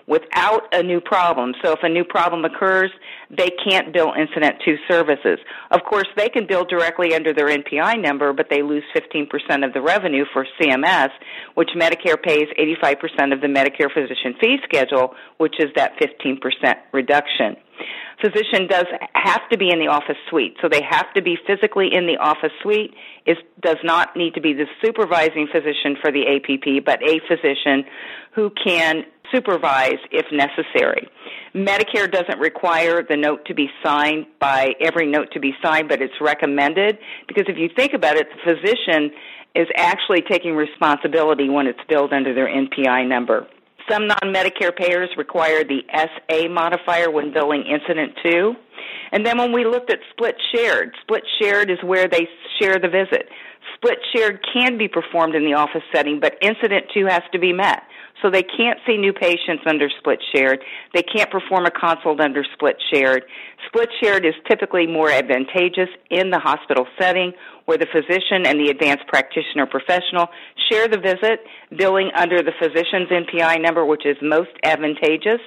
without 0.09 0.63
a 0.73 0.81
new 0.81 0.99
problem. 0.99 1.53
So 1.63 1.71
if 1.71 1.79
a 1.83 1.87
new 1.87 2.03
problem 2.03 2.43
occurs, 2.43 2.89
they 3.29 3.49
can't 3.63 3.93
bill 3.93 4.11
incident 4.19 4.55
2 4.65 4.75
services. 4.89 5.37
Of 5.69 5.81
course, 5.87 6.07
they 6.17 6.29
can 6.29 6.47
bill 6.47 6.65
directly 6.65 7.13
under 7.13 7.31
their 7.31 7.47
NPI 7.47 8.01
number, 8.01 8.33
but 8.33 8.47
they 8.49 8.63
lose 8.63 8.83
15% 8.95 9.29
of 9.63 9.71
the 9.73 9.81
revenue 9.81 10.25
for 10.33 10.47
CMS, 10.59 11.09
which 11.53 11.69
Medicare 11.77 12.21
pays 12.21 12.47
85% 12.59 13.33
of 13.33 13.41
the 13.41 13.47
Medicare 13.47 13.93
physician 13.93 14.33
fee 14.41 14.57
schedule, 14.63 15.13
which 15.37 15.55
is 15.59 15.69
that 15.75 15.93
15% 16.01 16.39
reduction 16.91 17.55
physician 18.21 18.67
does 18.67 18.85
have 19.13 19.41
to 19.49 19.57
be 19.57 19.69
in 19.71 19.79
the 19.79 19.87
office 19.87 20.17
suite. 20.29 20.55
So 20.61 20.67
they 20.69 20.81
have 20.87 21.11
to 21.13 21.21
be 21.21 21.37
physically 21.47 21.89
in 21.93 22.05
the 22.05 22.17
office 22.17 22.51
suite. 22.61 22.93
It 23.25 23.37
does 23.61 23.77
not 23.83 24.15
need 24.15 24.33
to 24.33 24.41
be 24.41 24.53
the 24.53 24.65
supervising 24.83 25.47
physician 25.51 25.95
for 26.01 26.11
the 26.11 26.27
APP, 26.27 26.83
but 26.85 27.01
a 27.01 27.19
physician 27.27 27.85
who 28.35 28.51
can 28.63 29.05
supervise 29.31 29.99
if 30.11 30.25
necessary. 30.31 31.07
Medicare 31.55 32.11
doesn't 32.11 32.39
require 32.39 33.03
the 33.07 33.17
note 33.17 33.45
to 33.45 33.53
be 33.53 33.67
signed 33.83 34.25
by 34.39 34.73
every 34.79 35.07
note 35.07 35.31
to 35.33 35.39
be 35.39 35.53
signed, 35.63 35.89
but 35.89 36.01
it's 36.01 36.13
recommended 36.21 36.97
because 37.27 37.45
if 37.47 37.57
you 37.57 37.69
think 37.75 37.93
about 37.93 38.15
it, 38.15 38.27
the 38.29 38.55
physician 38.55 39.11
is 39.55 39.67
actually 39.75 40.21
taking 40.29 40.55
responsibility 40.55 41.49
when 41.49 41.65
it's 41.65 41.79
billed 41.89 42.13
under 42.13 42.33
their 42.33 42.47
NPI 42.47 43.07
number. 43.07 43.47
Some 43.89 44.07
non-Medicare 44.07 44.75
payers 44.75 45.09
require 45.17 45.63
the 45.63 45.81
SA 45.91 46.47
modifier 46.49 47.09
when 47.09 47.33
billing 47.33 47.63
incident 47.63 48.13
two. 48.23 48.53
And 49.11 49.25
then 49.25 49.37
when 49.39 49.51
we 49.51 49.65
looked 49.65 49.91
at 49.91 49.99
split 50.11 50.35
shared, 50.53 50.91
split 51.01 51.23
shared 51.41 51.71
is 51.71 51.79
where 51.83 52.07
they 52.07 52.27
share 52.61 52.77
the 52.77 52.87
visit. 52.87 53.29
Split 53.75 53.97
shared 54.15 54.45
can 54.53 54.77
be 54.77 54.87
performed 54.87 55.33
in 55.33 55.43
the 55.43 55.53
office 55.53 55.81
setting, 55.93 56.19
but 56.19 56.35
incident 56.41 56.85
two 56.93 57.05
has 57.07 57.23
to 57.31 57.39
be 57.39 57.51
met. 57.51 57.81
So 58.21 58.29
they 58.29 58.43
can't 58.43 58.79
see 58.85 58.97
new 58.97 59.13
patients 59.13 59.63
under 59.65 59.89
split 59.99 60.19
shared. 60.35 60.59
They 60.93 61.03
can't 61.03 61.31
perform 61.31 61.65
a 61.65 61.71
consult 61.71 62.19
under 62.19 62.43
split 62.53 62.75
shared. 62.93 63.23
Split 63.67 63.89
shared 64.01 64.25
is 64.25 64.33
typically 64.49 64.87
more 64.87 65.09
advantageous 65.09 65.89
in 66.09 66.29
the 66.29 66.39
hospital 66.39 66.85
setting 66.99 67.33
where 67.65 67.77
the 67.77 67.87
physician 67.91 68.45
and 68.45 68.59
the 68.59 68.71
advanced 68.71 69.05
practitioner 69.07 69.67
professional 69.67 70.27
share 70.69 70.87
the 70.87 70.97
visit, 70.97 71.45
billing 71.77 72.09
under 72.15 72.41
the 72.41 72.51
physician's 72.59 73.09
NPI 73.09 73.61
number, 73.61 73.85
which 73.85 74.05
is 74.05 74.17
most 74.21 74.49
advantageous. 74.63 75.41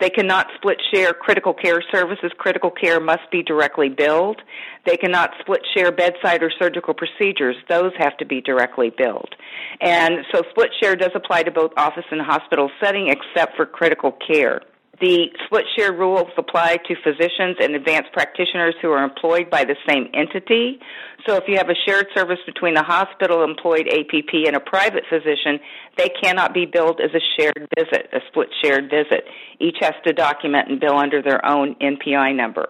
They 0.00 0.10
cannot 0.10 0.46
split 0.56 0.78
share 0.92 1.12
critical 1.12 1.52
care 1.52 1.82
services. 1.92 2.30
Critical 2.38 2.70
care 2.70 3.00
must 3.00 3.30
be 3.32 3.42
directly 3.42 3.88
billed. 3.88 4.40
They 4.86 4.96
cannot 4.96 5.30
split 5.40 5.60
share 5.76 5.90
bedside 5.90 6.42
or 6.42 6.50
surgical 6.58 6.94
procedures. 6.94 7.56
Those 7.68 7.92
have 7.98 8.16
to 8.18 8.24
be 8.24 8.40
directly 8.40 8.90
billed. 8.96 9.34
And 9.80 10.24
so 10.32 10.42
split 10.50 10.70
share 10.80 10.96
does 10.96 11.10
apply 11.14 11.42
to 11.44 11.50
both 11.50 11.72
office 11.76 12.04
and 12.10 12.20
hospital 12.20 12.70
setting 12.82 13.08
except 13.08 13.56
for 13.56 13.66
critical 13.66 14.12
care. 14.12 14.62
The 15.00 15.26
split 15.44 15.64
share 15.76 15.92
rules 15.92 16.28
apply 16.36 16.78
to 16.88 16.94
physicians 17.04 17.56
and 17.60 17.76
advanced 17.76 18.12
practitioners 18.12 18.74
who 18.82 18.90
are 18.90 19.04
employed 19.04 19.48
by 19.48 19.64
the 19.64 19.76
same 19.88 20.08
entity. 20.12 20.80
So 21.26 21.34
if 21.34 21.44
you 21.48 21.56
have 21.56 21.68
a 21.68 21.74
shared 21.86 22.06
service 22.14 22.38
between 22.46 22.76
a 22.76 22.82
hospital 22.82 23.42
employed 23.42 23.88
APP 23.88 24.32
and 24.46 24.56
a 24.56 24.60
private 24.60 25.04
physician, 25.10 25.58
they 25.96 26.08
cannot 26.22 26.54
be 26.54 26.64
billed 26.64 27.00
as 27.00 27.10
a 27.12 27.20
shared 27.36 27.68
visit, 27.76 28.08
a 28.12 28.20
split 28.28 28.48
shared 28.62 28.88
visit. 28.88 29.24
Each 29.58 29.76
has 29.80 29.94
to 30.06 30.12
document 30.12 30.68
and 30.70 30.80
bill 30.80 30.96
under 30.96 31.20
their 31.20 31.44
own 31.44 31.74
NPI 31.76 32.36
number. 32.36 32.68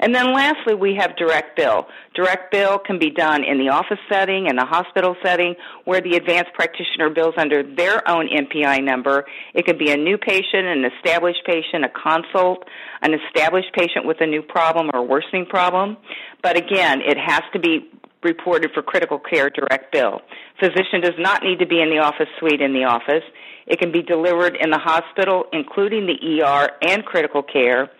And 0.00 0.14
then 0.14 0.32
lastly, 0.32 0.74
we 0.74 0.96
have 0.98 1.14
direct 1.16 1.56
bill. 1.56 1.86
Direct 2.14 2.50
bill 2.50 2.78
can 2.78 2.98
be 2.98 3.10
done 3.10 3.44
in 3.44 3.58
the 3.58 3.68
office 3.68 3.98
setting, 4.10 4.46
in 4.46 4.56
the 4.56 4.64
hospital 4.64 5.14
setting, 5.22 5.54
where 5.84 6.00
the 6.00 6.16
advanced 6.16 6.54
practitioner 6.54 7.10
bills 7.10 7.34
under 7.36 7.62
their 7.62 8.08
own 8.08 8.26
NPI 8.26 8.82
number. 8.82 9.26
It 9.54 9.66
can 9.66 9.76
be 9.76 9.90
a 9.90 9.96
new 9.96 10.16
patient, 10.16 10.64
an 10.64 10.86
established 10.96 11.42
patient, 11.44 11.84
a 11.84 11.90
consult, 11.90 12.64
an 13.02 13.12
established 13.12 13.74
patient 13.74 14.06
with 14.06 14.16
a 14.20 14.26
new 14.26 14.40
problem 14.40 14.90
or 14.94 15.06
worsening 15.06 15.44
problem. 15.44 15.98
But 16.42 16.56
again, 16.56 17.02
it 17.02 17.18
has 17.18 17.42
to 17.52 17.58
be 17.58 17.88
reported 18.22 18.70
for 18.74 18.82
critical 18.82 19.18
care 19.18 19.50
direct 19.50 19.92
bill. 19.92 20.20
Physician 20.58 21.00
does 21.00 21.18
not 21.18 21.42
need 21.42 21.58
to 21.58 21.66
be 21.66 21.80
in 21.80 21.90
the 21.90 21.98
office 21.98 22.28
suite 22.38 22.60
in 22.60 22.72
the 22.72 22.84
office. 22.84 23.24
It 23.66 23.78
can 23.78 23.92
be 23.92 24.02
delivered 24.02 24.56
in 24.60 24.70
the 24.70 24.78
hospital, 24.78 25.44
including 25.52 26.06
the 26.06 26.42
ER 26.42 26.70
and 26.82 27.04
critical 27.04 27.42
care. 27.42 27.90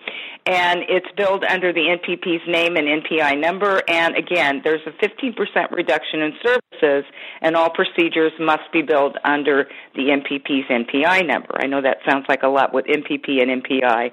And 0.47 0.81
it's 0.89 1.07
billed 1.17 1.45
under 1.45 1.73
the 1.73 1.97
NPP's 1.97 2.43
name 2.49 2.77
and 2.77 2.89
NPI 3.05 3.41
number. 3.41 3.81
And 3.89 4.17
again, 4.17 4.63
there's 4.65 4.81
a 4.87 4.91
15% 4.91 5.71
reduction 5.71 6.23
in 6.23 6.33
services, 6.43 7.05
and 7.41 7.55
all 7.55 7.71
procedures 7.71 8.33
must 8.41 8.73
be 8.73 8.83
billed 8.83 9.17
under 9.23 9.69
the 9.95 10.09
NPP's 10.09 10.67
NPI 10.69 11.27
number. 11.27 11.57
I 11.63 11.67
know 11.67 11.83
that 11.83 11.99
sounds 12.09 12.25
like 12.29 12.43
a 12.43 12.49
lot 12.49 12.75
with 12.75 12.87
NPP 12.87 13.41
and 13.41 13.63
NPI. 13.63 14.11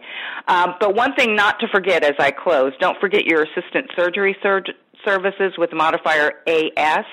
Um, 0.48 0.76
but 0.80 0.96
one 0.96 1.16
thing 1.16 1.36
not 1.36 1.60
to 1.62 1.68
forget 1.70 2.04
as 2.04 2.16
I 2.20 2.32
close 2.32 2.74
don't 2.80 3.00
forget 3.00 3.26
your 3.26 3.44
assistant 3.44 3.90
surgery 3.96 4.36
surgeon 4.44 4.76
services 5.08 5.54
with 5.58 5.72
modifier 5.74 6.34
AS. 6.48 7.06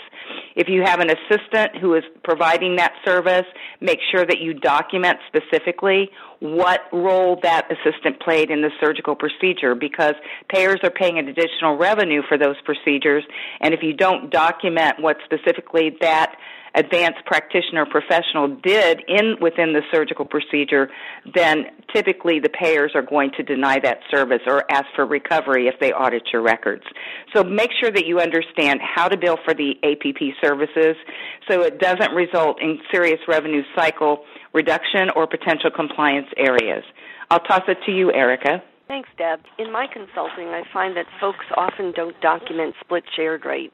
If 0.56 0.68
you 0.68 0.82
have 0.84 1.00
an 1.00 1.10
assistant 1.10 1.76
who 1.80 1.94
is 1.94 2.04
providing 2.22 2.76
that 2.76 2.92
service, 3.04 3.46
make 3.80 3.98
sure 4.10 4.24
that 4.24 4.40
you 4.40 4.54
document 4.54 5.18
specifically 5.28 6.10
what 6.40 6.80
role 6.92 7.38
that 7.42 7.68
assistant 7.70 8.20
played 8.20 8.50
in 8.50 8.60
the 8.60 8.70
surgical 8.80 9.14
procedure 9.14 9.74
because 9.74 10.14
payers 10.48 10.78
are 10.82 10.90
paying 10.90 11.18
an 11.18 11.28
additional 11.28 11.76
revenue 11.76 12.22
for 12.28 12.36
those 12.36 12.56
procedures 12.64 13.24
and 13.60 13.72
if 13.72 13.80
you 13.82 13.94
don't 13.94 14.30
document 14.30 14.96
what 15.00 15.16
specifically 15.24 15.96
that 16.00 16.36
advanced 16.74 17.24
practitioner 17.26 17.86
professional 17.86 18.48
did 18.62 19.02
in 19.08 19.36
within 19.40 19.72
the 19.72 19.82
surgical 19.92 20.24
procedure, 20.24 20.88
then 21.34 21.66
typically 21.94 22.40
the 22.40 22.48
payers 22.48 22.92
are 22.94 23.02
going 23.02 23.30
to 23.36 23.42
deny 23.42 23.78
that 23.78 23.98
service 24.10 24.40
or 24.46 24.64
ask 24.70 24.86
for 24.94 25.06
recovery 25.06 25.68
if 25.68 25.78
they 25.80 25.92
audit 25.92 26.22
your 26.32 26.42
records. 26.42 26.82
So 27.34 27.44
make 27.44 27.70
sure 27.80 27.90
that 27.90 28.06
you 28.06 28.20
understand 28.20 28.80
how 28.82 29.08
to 29.08 29.16
bill 29.16 29.38
for 29.44 29.54
the 29.54 29.74
APP 29.82 30.34
services 30.42 30.96
so 31.48 31.62
it 31.62 31.78
doesn't 31.78 32.12
result 32.12 32.60
in 32.60 32.78
serious 32.92 33.20
revenue 33.28 33.62
cycle 33.76 34.24
reduction 34.52 35.10
or 35.14 35.26
potential 35.26 35.70
compliance 35.70 36.28
areas. 36.36 36.84
I'll 37.30 37.40
toss 37.40 37.62
it 37.68 37.78
to 37.86 37.92
you, 37.92 38.12
Erica. 38.12 38.62
Thanks, 38.86 39.08
Deb. 39.16 39.40
In 39.58 39.72
my 39.72 39.86
consulting, 39.86 40.48
I 40.48 40.62
find 40.72 40.96
that 40.96 41.06
folks 41.20 41.46
often 41.56 41.92
don't 41.92 42.18
document 42.20 42.74
split 42.80 43.04
shared 43.16 43.44
rate. 43.44 43.72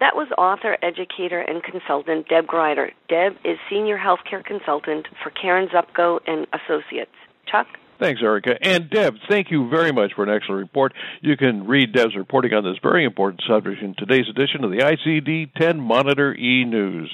That 0.00 0.16
was 0.16 0.26
author, 0.36 0.76
educator, 0.82 1.40
and 1.40 1.62
consultant 1.62 2.28
Deb 2.28 2.46
Grider. 2.46 2.90
Deb 3.08 3.34
is 3.44 3.58
senior 3.70 3.96
healthcare 3.96 4.44
consultant 4.44 5.06
for 5.22 5.30
Karen 5.30 5.68
Zupko 5.68 6.18
and 6.26 6.46
Associates. 6.52 7.14
Chuck? 7.50 7.68
Thanks, 8.00 8.20
Erica. 8.20 8.56
And 8.60 8.90
Deb, 8.90 9.14
thank 9.28 9.52
you 9.52 9.68
very 9.68 9.92
much 9.92 10.14
for 10.14 10.24
an 10.24 10.30
excellent 10.30 10.60
report. 10.60 10.94
You 11.20 11.36
can 11.36 11.68
read 11.68 11.92
Deb's 11.92 12.16
reporting 12.16 12.52
on 12.52 12.64
this 12.64 12.76
very 12.82 13.04
important 13.04 13.42
subject 13.46 13.82
in 13.82 13.94
today's 13.96 14.28
edition 14.28 14.64
of 14.64 14.72
the 14.72 14.78
ICD 14.78 15.54
10 15.54 15.80
Monitor 15.80 16.34
e 16.34 16.64
News. 16.64 17.12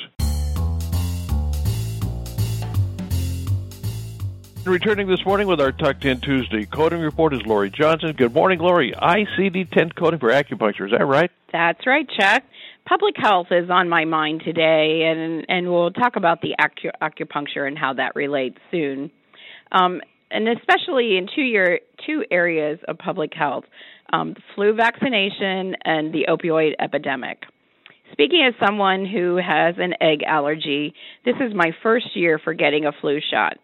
Returning 4.64 5.06
this 5.06 5.25
morning 5.26 5.46
with 5.46 5.60
our 5.60 5.72
Talk 5.72 6.00
10 6.00 6.20
Tuesday 6.20 6.64
coding 6.64 7.00
report 7.00 7.34
is 7.34 7.44
Laurie 7.44 7.70
Johnson. 7.70 8.12
Good 8.12 8.32
morning, 8.32 8.58
Laurie. 8.58 8.92
ICD 8.92 9.70
10 9.70 9.90
coding 9.92 10.20
for 10.20 10.30
acupuncture, 10.30 10.87
is 10.87 10.92
that 10.92 11.04
right? 11.04 11.30
That's 11.52 11.87
right, 11.87 12.08
Chuck 12.08 12.42
public 12.90 13.14
health 13.16 13.47
is 13.52 13.70
on 13.70 13.88
my 13.88 14.04
mind 14.04 14.42
today, 14.44 15.04
and 15.06 15.47
and 15.49 15.70
we'll 15.70 15.92
talk 15.92 16.16
about 16.16 16.42
the 16.42 16.54
acu- 16.61 16.90
acupuncture 17.00 17.66
and 17.66 17.78
how 17.78 17.94
that 17.94 18.16
relates 18.16 18.59
soon, 18.73 19.11
um, 19.70 20.00
and 20.30 20.49
especially 20.49 21.16
in 21.16 21.28
two 21.32 21.42
year 21.42 21.78
two 22.04 22.25
areas 22.32 22.80
of 22.88 22.99
public 22.99 23.32
health: 23.32 23.64
um, 24.12 24.35
flu 24.54 24.75
vaccination 24.75 25.76
and 25.85 26.12
the 26.12 26.26
opioid 26.28 26.73
epidemic. 26.80 27.38
Speaking 28.12 28.44
as 28.44 28.54
someone 28.66 29.06
who 29.06 29.37
has 29.37 29.76
an 29.78 29.94
egg 30.00 30.25
allergy, 30.26 30.92
this 31.25 31.37
is 31.37 31.54
my 31.54 31.70
first 31.85 32.16
year 32.16 32.40
for 32.42 32.54
getting 32.54 32.87
a 32.87 32.92
flu 33.00 33.20
shot, 33.30 33.59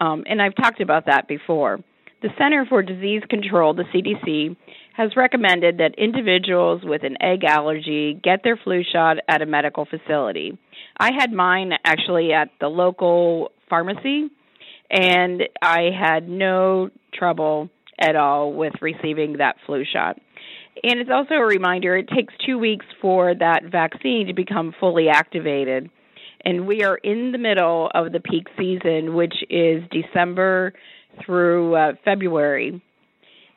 um, 0.00 0.24
and 0.26 0.40
I've 0.40 0.56
talked 0.56 0.80
about 0.80 1.06
that 1.06 1.28
before. 1.28 1.80
The 2.22 2.30
Center 2.38 2.64
for 2.66 2.82
Disease 2.82 3.22
Control, 3.28 3.74
the 3.74 3.84
CDC, 3.94 4.56
has 4.96 5.10
recommended 5.14 5.78
that 5.78 5.94
individuals 5.98 6.80
with 6.82 7.02
an 7.04 7.20
egg 7.20 7.44
allergy 7.44 8.18
get 8.22 8.42
their 8.42 8.56
flu 8.56 8.82
shot 8.82 9.18
at 9.28 9.42
a 9.42 9.46
medical 9.46 9.84
facility. 9.84 10.56
I 10.98 11.10
had 11.12 11.32
mine 11.32 11.72
actually 11.84 12.32
at 12.32 12.48
the 12.60 12.68
local 12.68 13.52
pharmacy, 13.68 14.30
and 14.90 15.42
I 15.60 15.90
had 15.98 16.28
no 16.28 16.88
trouble 17.12 17.68
at 18.00 18.16
all 18.16 18.54
with 18.54 18.72
receiving 18.80 19.34
that 19.34 19.56
flu 19.66 19.84
shot. 19.84 20.18
And 20.82 21.00
it's 21.00 21.10
also 21.12 21.34
a 21.34 21.46
reminder 21.46 21.96
it 21.96 22.08
takes 22.08 22.32
two 22.46 22.58
weeks 22.58 22.86
for 23.00 23.34
that 23.34 23.64
vaccine 23.70 24.26
to 24.28 24.34
become 24.34 24.74
fully 24.80 25.08
activated. 25.08 25.90
And 26.42 26.66
we 26.66 26.84
are 26.84 26.96
in 26.96 27.32
the 27.32 27.38
middle 27.38 27.90
of 27.94 28.12
the 28.12 28.20
peak 28.20 28.46
season, 28.58 29.14
which 29.14 29.34
is 29.50 29.82
December 29.90 30.72
through 31.24 31.74
uh, 31.74 31.92
February. 32.04 32.82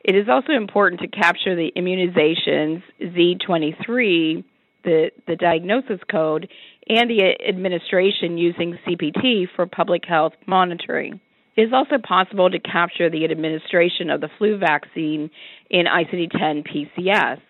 It 0.02 0.14
is 0.14 0.28
also 0.30 0.52
important 0.52 1.02
to 1.02 1.08
capture 1.08 1.54
the 1.54 1.70
immunizations 1.76 2.82
Z23, 3.02 4.42
the, 4.82 5.10
the 5.26 5.36
diagnosis 5.36 6.00
code, 6.10 6.48
and 6.88 7.10
the 7.10 7.36
administration 7.46 8.38
using 8.38 8.78
CPT 8.86 9.44
for 9.54 9.66
public 9.66 10.06
health 10.08 10.32
monitoring. 10.46 11.20
It 11.56 11.62
is 11.62 11.72
also 11.74 11.96
possible 11.98 12.48
to 12.48 12.58
capture 12.58 13.10
the 13.10 13.24
administration 13.24 14.08
of 14.08 14.22
the 14.22 14.30
flu 14.38 14.56
vaccine 14.56 15.28
in 15.68 15.84
ICD 15.86 16.30
10 16.30 16.64
PCS. 16.64 17.40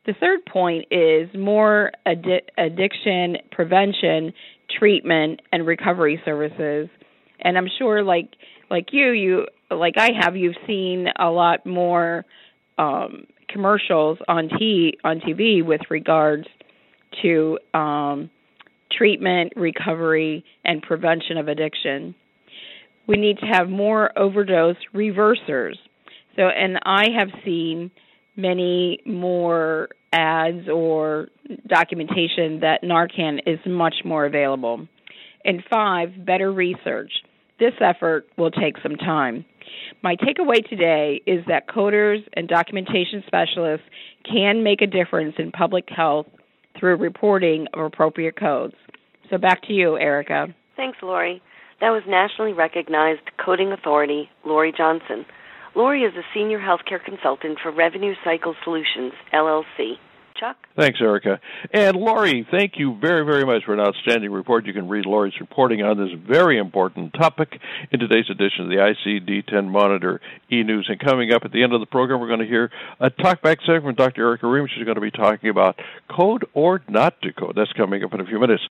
The 0.05 0.15
third 0.21 0.45
point 0.47 0.87
is 0.91 1.29
more 1.35 1.93
addi- 2.07 2.43
addiction 2.59 3.39
prevention, 3.51 4.35
treatment, 4.79 5.41
and 5.51 5.67
recovery 5.67 6.21
services. 6.25 6.89
And 7.41 7.57
I'm 7.57 7.69
sure, 7.79 8.03
like 8.03 8.35
like 8.71 8.89
you, 8.93 9.11
you 9.11 9.47
like 9.77 9.95
I 9.99 10.11
have, 10.21 10.37
you've 10.37 10.57
seen 10.67 11.07
a 11.19 11.31
lot 11.31 11.67
more 11.67 12.25
um, 12.79 13.27
commercials 13.49 14.19
on 14.29 14.49
t 14.59 14.99
on 15.05 15.21
TV 15.21 15.65
with 15.65 15.83
regards 15.91 16.47
to 17.23 17.59
um, 17.75 18.31
treatment, 18.97 19.53
recovery, 19.57 20.45
and 20.65 20.83
prevention 20.83 21.37
of 21.37 21.49
addiction. 21.49 22.15
We 23.07 23.17
need 23.17 23.39
to 23.39 23.47
have 23.47 23.69
more 23.69 24.17
overdose 24.19 24.77
reversers. 24.95 25.75
So, 26.37 26.43
and 26.43 26.79
I 26.85 27.07
have 27.19 27.29
seen 27.45 27.91
many 28.37 29.01
more 29.05 29.89
ads 30.13 30.69
or 30.69 31.29
documentation 31.67 32.61
that 32.61 32.81
Narcan 32.83 33.41
is 33.47 33.59
much 33.67 33.97
more 34.05 34.25
available. 34.25 34.87
And 35.45 35.63
five, 35.71 36.11
better 36.25 36.53
research. 36.53 37.13
This 37.59 37.73
effort 37.81 38.27
will 38.39 38.51
take 38.51 38.77
some 38.83 38.97
time. 38.97 39.45
My 40.03 40.17
takeaway 40.17 40.69
today 40.69 41.21
is 41.27 41.45
that 41.49 41.69
coders 41.69 42.19
and 42.35 42.49
documentation 42.49 43.23
specialists 43.27 43.87
can 44.25 44.63
make 44.63 44.83
a 44.83 44.87
difference 44.87 45.35
in 45.39 45.53
public 45.53 45.89
health 45.89 46.27
through 46.79 46.97
reporting 46.97 47.67
of 47.75 47.81
appropriate 47.81 48.37
codes. 48.37 48.75
So 49.31 49.39
back 49.39 49.63
to 49.63 49.73
you, 49.73 49.97
Erica. 49.97 50.49
Thanks, 50.77 50.99
Laurie. 51.03 51.43
That 51.81 51.91
was 51.91 52.03
nationally 52.07 52.53
recognized 52.53 53.23
coding 53.45 53.73
authority 53.73 54.31
Laurie 54.45 54.73
Johnson. 54.77 55.27
Laurie 55.75 56.03
is 56.03 56.15
a 56.15 56.23
senior 56.35 56.59
healthcare 56.59 57.03
consultant 57.03 57.59
for 57.63 57.73
Revenue 57.73 58.15
Cycle 58.25 58.55
Solutions, 58.63 59.13
LLC. 59.33 59.95
Chuck? 60.43 60.57
Thanks, 60.77 60.99
Erica. 61.01 61.39
And 61.73 61.97
Laurie, 61.97 62.45
thank 62.51 62.73
you 62.77 62.97
very, 63.01 63.25
very 63.25 63.47
much 63.47 63.63
for 63.65 63.75
an 63.75 63.81
outstanding 63.81 64.33
report. 64.33 64.67
You 64.67 64.73
can 64.73 64.89
read 64.89 65.07
Laurie's 65.07 65.39
reporting 65.39 65.83
on 65.83 65.97
this 65.97 66.19
very 66.27 66.59
important 66.59 67.15
topic 67.15 67.61
in 67.93 68.01
today's 68.01 68.25
edition 68.29 68.65
of 68.65 68.69
the 68.69 68.95
ICD-10 69.07 69.69
Monitor 69.69 70.21
e-News. 70.51 70.87
And 70.89 70.99
coming 70.99 71.33
up 71.33 71.43
at 71.45 71.53
the 71.53 71.63
end 71.63 71.75
of 71.75 71.79
the 71.79 71.87
program, 71.87 72.19
we're 72.19 72.27
going 72.27 72.41
to 72.41 72.47
hear 72.47 72.73
a 72.99 73.09
talkback 73.09 73.59
segment 73.61 73.85
from 73.85 73.95
Dr. 73.95 74.23
Erica 74.23 74.47
Remer. 74.47 74.67
She's 74.69 74.85
going 74.85 74.97
to 74.97 75.01
be 75.01 75.13
talking 75.13 75.49
about 75.49 75.79
code 76.11 76.45
or 76.55 76.83
not 76.89 77.23
to 77.23 77.33
code. 77.33 77.55
That's 77.55 77.73
coming 77.75 78.03
up 78.03 78.13
in 78.13 78.21
a 78.21 78.27
few 78.27 78.41
minutes. 78.41 78.65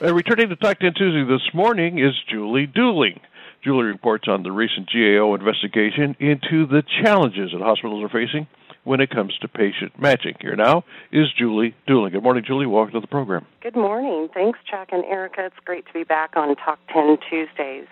And 0.00 0.16
returning 0.16 0.48
to 0.48 0.56
Talk 0.56 0.78
10 0.78 0.94
Tuesday 0.94 1.30
this 1.30 1.52
morning 1.52 1.98
is 1.98 2.14
Julie 2.30 2.66
Dooling. 2.66 3.20
Julie 3.62 3.84
reports 3.84 4.24
on 4.26 4.42
the 4.42 4.52
recent 4.52 4.88
GAO 4.90 5.34
investigation 5.34 6.16
into 6.18 6.66
the 6.66 6.82
challenges 7.02 7.50
that 7.52 7.60
hospitals 7.60 8.02
are 8.02 8.08
facing 8.08 8.46
when 8.84 9.00
it 9.00 9.10
comes 9.10 9.36
to 9.38 9.48
patient 9.48 9.92
matching. 9.98 10.34
Here 10.40 10.56
now 10.56 10.84
is 11.12 11.26
Julie 11.36 11.74
Dooling. 11.86 12.12
Good 12.12 12.22
morning, 12.22 12.42
Julie. 12.46 12.66
Welcome 12.66 12.94
to 12.94 13.00
the 13.00 13.06
program. 13.06 13.44
Good 13.62 13.76
morning. 13.76 14.28
Thanks, 14.32 14.58
Chuck 14.70 14.88
and 14.92 15.04
Erica. 15.04 15.44
It's 15.44 15.64
great 15.66 15.86
to 15.86 15.92
be 15.92 16.04
back 16.04 16.36
on 16.36 16.56
Talk 16.56 16.78
10 16.92 17.18
Tuesdays. 17.28 17.86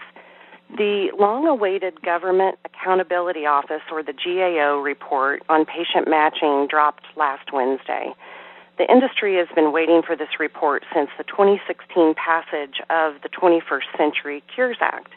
The 0.76 1.10
long 1.18 1.46
awaited 1.46 2.00
Government 2.00 2.58
Accountability 2.64 3.44
Office, 3.44 3.82
or 3.90 4.02
the 4.02 4.12
GAO, 4.12 4.80
report 4.80 5.42
on 5.50 5.66
patient 5.66 6.08
matching 6.08 6.66
dropped 6.70 7.04
last 7.16 7.52
Wednesday. 7.52 8.12
The 8.78 8.90
industry 8.90 9.36
has 9.36 9.48
been 9.54 9.72
waiting 9.72 10.02
for 10.06 10.16
this 10.16 10.28
report 10.38 10.84
since 10.94 11.10
the 11.18 11.24
2016 11.24 12.14
passage 12.14 12.80
of 12.88 13.20
the 13.22 13.28
21st 13.28 13.96
Century 13.98 14.42
Cures 14.54 14.78
Act. 14.80 15.12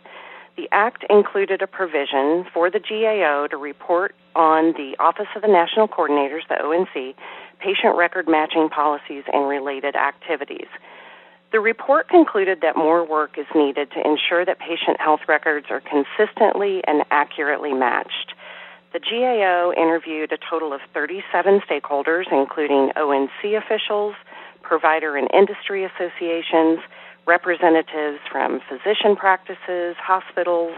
The 0.57 0.67
Act 0.71 1.05
included 1.09 1.61
a 1.61 1.67
provision 1.67 2.45
for 2.53 2.69
the 2.69 2.79
GAO 2.79 3.47
to 3.47 3.57
report 3.57 4.15
on 4.35 4.73
the 4.73 4.95
Office 4.99 5.27
of 5.35 5.41
the 5.41 5.47
National 5.47 5.87
Coordinators, 5.87 6.47
the 6.49 6.55
ONC, 6.55 7.15
patient 7.59 7.95
record 7.95 8.27
matching 8.27 8.69
policies 8.69 9.23
and 9.31 9.47
related 9.47 9.95
activities. 9.95 10.67
The 11.51 11.59
report 11.59 12.09
concluded 12.09 12.59
that 12.61 12.75
more 12.75 13.05
work 13.05 13.37
is 13.37 13.45
needed 13.53 13.91
to 13.91 13.99
ensure 13.99 14.45
that 14.45 14.59
patient 14.59 14.99
health 14.99 15.21
records 15.27 15.67
are 15.69 15.81
consistently 15.81 16.81
and 16.85 17.03
accurately 17.11 17.73
matched. 17.73 18.33
The 18.93 18.99
GAO 18.99 19.71
interviewed 19.75 20.31
a 20.31 20.37
total 20.37 20.73
of 20.73 20.81
37 20.93 21.61
stakeholders, 21.61 22.25
including 22.31 22.91
ONC 22.95 23.55
officials, 23.55 24.15
provider 24.61 25.15
and 25.15 25.29
industry 25.33 25.83
associations, 25.83 26.79
representatives 27.31 28.19
from 28.29 28.59
physician 28.67 29.15
practices, 29.15 29.95
hospitals, 29.97 30.75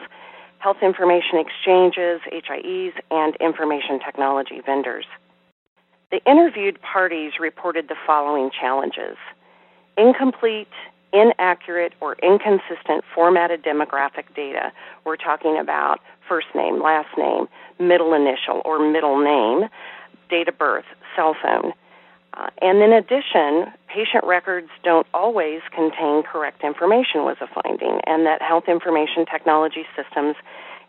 health 0.60 0.78
information 0.84 1.42
exchanges, 1.42 2.22
HIEs, 2.32 2.94
and 3.10 3.36
information 3.38 4.00
technology 4.00 4.62
vendors. 4.64 5.08
The 6.12 6.22
interviewed 6.30 6.80
parties 6.80 7.34
reported 7.40 7.88
the 7.88 7.96
following 8.06 8.52
challenges 8.52 9.18
incomplete, 9.98 10.70
inaccurate, 11.12 11.94
or 12.00 12.16
inconsistent 12.22 13.04
formatted 13.16 13.64
demographic 13.64 14.26
data. 14.36 14.72
We're 15.06 15.18
talking 15.18 15.58
about 15.60 16.02
first 16.30 16.48
name, 16.54 16.82
last 16.84 17.10
name, 17.18 17.48
middle 17.80 18.14
initial 18.14 18.62
or 18.64 18.78
middle 18.92 19.18
name, 19.24 19.70
date 20.30 20.48
of 20.48 20.58
birth, 20.60 20.86
cell 21.16 21.36
phone. 21.42 21.74
Uh, 22.36 22.50
and 22.62 22.82
in 22.82 22.94
addition, 22.94 23.72
patient 23.88 24.24
records 24.24 24.70
don't 24.84 25.06
always 25.14 25.62
contain 25.74 26.24
correct 26.24 26.64
information, 26.64 27.22
was 27.22 27.38
a 27.42 27.48
finding, 27.62 28.00
and 28.08 28.26
that 28.26 28.42
health 28.42 28.66
information 28.68 29.26
technology 29.26 29.86
systems 29.96 30.36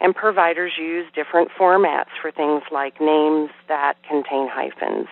and 0.01 0.15
providers 0.15 0.73
use 0.79 1.07
different 1.15 1.51
formats 1.59 2.11
for 2.21 2.31
things 2.31 2.63
like 2.73 3.01
names 3.01 3.51
that 3.69 3.95
contain 4.09 4.49
hyphens. 4.51 5.09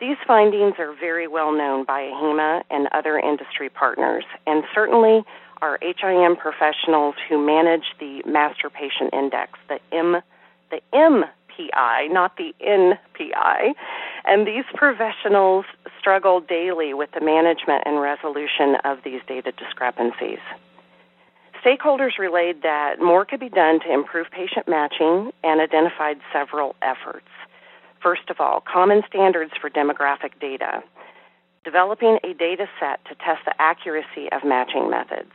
These 0.00 0.16
findings 0.26 0.74
are 0.78 0.94
very 0.94 1.26
well 1.26 1.52
known 1.52 1.84
by 1.84 2.02
AHIMA 2.02 2.62
and 2.70 2.88
other 2.92 3.18
industry 3.18 3.68
partners, 3.68 4.24
and 4.46 4.62
certainly 4.74 5.24
our 5.60 5.78
HIM 5.82 6.36
professionals 6.36 7.16
who 7.28 7.44
manage 7.44 7.94
the 7.98 8.22
Master 8.24 8.70
Patient 8.70 9.12
Index, 9.12 9.58
the 9.68 9.80
M, 9.92 10.16
the 10.70 10.80
MPI, 11.58 12.12
not 12.12 12.36
the 12.36 12.54
NPI. 12.60 13.74
And 14.24 14.46
these 14.46 14.64
professionals 14.74 15.64
struggle 15.98 16.40
daily 16.40 16.94
with 16.94 17.10
the 17.12 17.20
management 17.20 17.82
and 17.86 18.00
resolution 18.00 18.76
of 18.84 18.98
these 19.04 19.20
data 19.26 19.52
discrepancies. 19.52 20.40
Stakeholders 21.64 22.18
relayed 22.18 22.62
that 22.62 23.00
more 23.00 23.24
could 23.24 23.40
be 23.40 23.48
done 23.48 23.80
to 23.80 23.92
improve 23.92 24.30
patient 24.30 24.68
matching 24.68 25.32
and 25.42 25.60
identified 25.60 26.18
several 26.32 26.76
efforts. 26.82 27.26
First 28.00 28.30
of 28.30 28.36
all, 28.38 28.60
common 28.60 29.02
standards 29.08 29.52
for 29.60 29.68
demographic 29.68 30.38
data 30.40 30.82
developing 31.64 32.18
a 32.24 32.32
data 32.32 32.66
set 32.80 33.04
to 33.04 33.14
test 33.16 33.44
the 33.44 33.52
accuracy 33.60 34.30
of 34.32 34.42
matching 34.42 34.88
methods, 34.88 35.32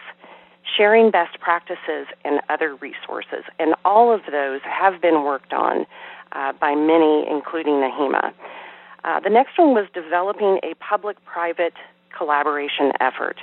sharing 0.76 1.12
best 1.12 1.40
practices 1.40 2.08
and 2.26 2.40
other 2.50 2.76
resources. 2.76 3.44
And 3.60 3.76
all 3.86 4.14
of 4.14 4.22
those 4.32 4.62
have 4.64 5.02
been 5.02 5.24
worked 5.24 5.54
on 5.54 5.86
uh, 6.32 6.54
by 6.54 6.76
many, 6.76 7.26
including 7.30 7.76
AHIMA. 7.76 8.34
Uh, 9.04 9.20
the 9.20 9.30
next 9.30 9.58
one 9.58 9.74
was 9.74 9.88
developing 9.94 10.60
a 10.64 10.74
public 10.76 11.24
private 11.26 11.74
collaboration 12.18 12.92
effort. 13.00 13.38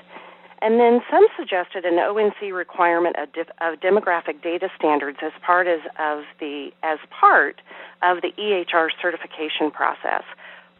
And 0.62 0.78
then 0.78 1.00
some 1.10 1.26
suggested 1.38 1.84
an 1.84 1.98
ONC 1.98 2.52
requirement 2.52 3.16
of, 3.18 3.32
de- 3.32 3.66
of 3.66 3.80
demographic 3.80 4.42
data 4.42 4.68
standards 4.76 5.18
as 5.22 5.32
part 5.44 5.66
as, 5.66 5.80
of 5.98 6.24
the 6.38 6.70
as 6.82 6.98
part 7.08 7.62
of 8.02 8.20
the 8.20 8.32
EHR 8.38 8.88
certification 9.00 9.70
process 9.70 10.22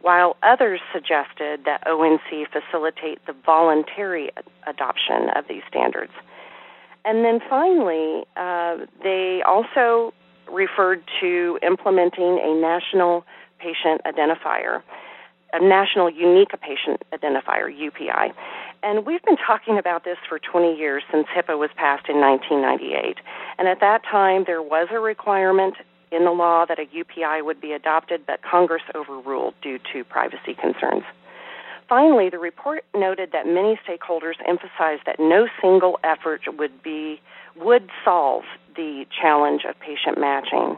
while 0.01 0.35
others 0.43 0.81
suggested 0.93 1.61
that 1.65 1.83
ONC 1.85 2.47
facilitate 2.51 3.23
the 3.27 3.33
voluntary 3.45 4.31
adoption 4.67 5.29
of 5.35 5.45
these 5.47 5.61
standards. 5.67 6.11
And 7.05 7.25
then 7.25 7.39
finally, 7.49 8.23
uh, 8.37 8.85
they 9.03 9.41
also 9.45 10.13
referred 10.51 11.03
to 11.21 11.57
implementing 11.61 12.39
a 12.43 12.53
national 12.53 13.25
patient 13.59 14.01
identifier, 14.05 14.81
a 15.53 15.63
national 15.63 16.09
unique 16.09 16.51
patient 16.61 17.01
identifier, 17.13 17.69
UPI. 17.69 18.33
And 18.83 19.05
we've 19.05 19.21
been 19.23 19.37
talking 19.37 19.77
about 19.77 20.03
this 20.03 20.17
for 20.27 20.39
20 20.39 20.75
years 20.75 21.03
since 21.11 21.27
HIPAA 21.35 21.57
was 21.57 21.69
passed 21.75 22.09
in 22.09 22.19
1998. 22.19 23.17
And 23.57 23.67
at 23.67 23.79
that 23.79 24.03
time, 24.03 24.43
there 24.45 24.61
was 24.61 24.87
a 24.91 24.99
requirement 24.99 25.75
in 26.11 26.25
the 26.25 26.31
law 26.31 26.65
that 26.65 26.79
a 26.79 26.85
UPI 26.85 27.43
would 27.43 27.61
be 27.61 27.71
adopted, 27.71 28.25
but 28.25 28.41
Congress 28.41 28.81
overruled 28.95 29.53
due 29.61 29.79
to 29.93 30.03
privacy 30.03 30.53
concerns. 30.59 31.03
Finally, 31.91 32.29
the 32.29 32.39
report 32.39 32.85
noted 32.95 33.33
that 33.33 33.45
many 33.45 33.77
stakeholders 33.85 34.35
emphasized 34.47 35.01
that 35.05 35.19
no 35.19 35.49
single 35.61 35.99
effort 36.05 36.39
would 36.57 36.81
be 36.81 37.19
would 37.57 37.89
solve 38.05 38.43
the 38.77 39.05
challenge 39.11 39.63
of 39.67 39.77
patient 39.81 40.17
matching. 40.17 40.77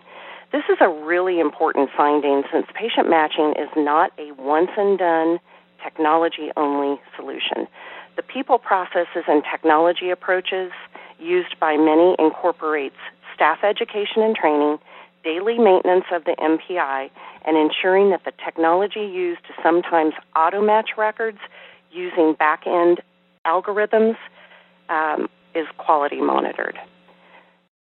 This 0.51 0.63
is 0.71 0.79
a 0.81 0.89
really 0.89 1.39
important 1.39 1.91
finding 1.95 2.41
since 2.51 2.65
patient 2.73 3.07
matching 3.11 3.53
is 3.59 3.69
not 3.77 4.11
a 4.17 4.31
once 4.41 4.71
and 4.75 4.97
done 4.97 5.39
technology 5.83 6.49
only 6.57 6.99
solution. 7.15 7.67
The 8.15 8.23
people 8.23 8.57
processes 8.57 9.25
and 9.27 9.43
technology 9.43 10.09
approaches 10.09 10.71
used 11.19 11.59
by 11.59 11.77
many 11.77 12.15
incorporates 12.17 12.97
staff 13.35 13.59
education 13.63 14.23
and 14.23 14.35
training, 14.35 14.79
daily 15.23 15.57
maintenance 15.57 16.05
of 16.11 16.25
the 16.25 16.35
MPI, 16.39 17.09
and 17.45 17.57
ensuring 17.57 18.09
that 18.11 18.25
the 18.25 18.33
technology 18.43 19.01
used 19.01 19.43
to 19.47 19.53
sometimes 19.61 20.13
auto 20.35 20.61
match 20.61 20.91
records 20.97 21.39
using 21.91 22.33
back 22.37 22.65
end 22.65 23.01
algorithms 23.45 24.15
um, 24.89 25.29
is 25.55 25.67
quality 25.77 26.21
monitored. 26.21 26.77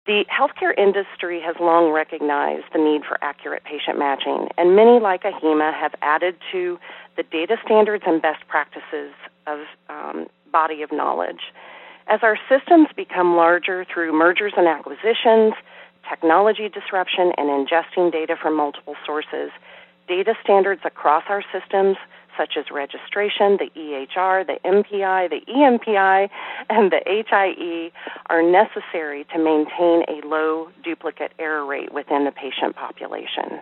The 0.07 0.25
healthcare 0.33 0.73
industry 0.79 1.39
has 1.45 1.57
long 1.61 1.93
recognized 1.93 2.65
the 2.73 2.79
need 2.79 3.03
for 3.07 3.23
accurate 3.23 3.65
patient 3.65 3.99
matching, 3.99 4.49
and 4.57 4.75
many, 4.75 5.01
like 5.01 5.25
AHIMA, 5.25 5.75
have 5.79 5.95
added 6.01 6.37
to 6.51 6.79
the 7.19 7.23
data 7.23 7.57
standards 7.63 8.05
and 8.07 8.23
best 8.23 8.49
practices 8.49 9.13
of 9.47 9.59
um, 9.91 10.27
body 10.51 10.81
of 10.81 10.91
knowledge. 10.93 11.53
As 12.07 12.21
our 12.23 12.39
systems 12.49 12.89
become 12.97 13.37
larger 13.37 13.85
through 13.85 14.17
mergers 14.19 14.55
and 14.57 14.67
acquisitions, 14.67 15.53
technology 16.09 16.69
disruption, 16.69 17.33
and 17.37 17.49
ingesting 17.49 18.13
data 18.13 18.37
from 18.41 18.57
multiple 18.57 18.97
sources, 19.07 19.51
data 20.07 20.35
standards 20.43 20.83
across 20.85 21.25
our 21.29 21.43
systems, 21.53 21.97
such 22.37 22.57
as 22.57 22.67
registration, 22.71 23.59
the 23.59 23.71
EHR, 23.77 24.47
the 24.47 24.59
MPI, 24.65 25.29
the 25.29 25.41
EMPI, 25.53 26.29
and 26.71 26.93
the 26.93 27.01
HIE, 27.05 27.91
are 28.31 28.43
necessary 28.43 29.27
to 29.33 29.39
maintain 29.39 30.05
a 30.09 30.27
low 30.27 30.69
duplicate 30.85 31.33
error 31.39 31.67
rate 31.67 31.93
within 31.93 32.25
the 32.25 32.31
patient 32.31 32.77
population. 32.77 33.61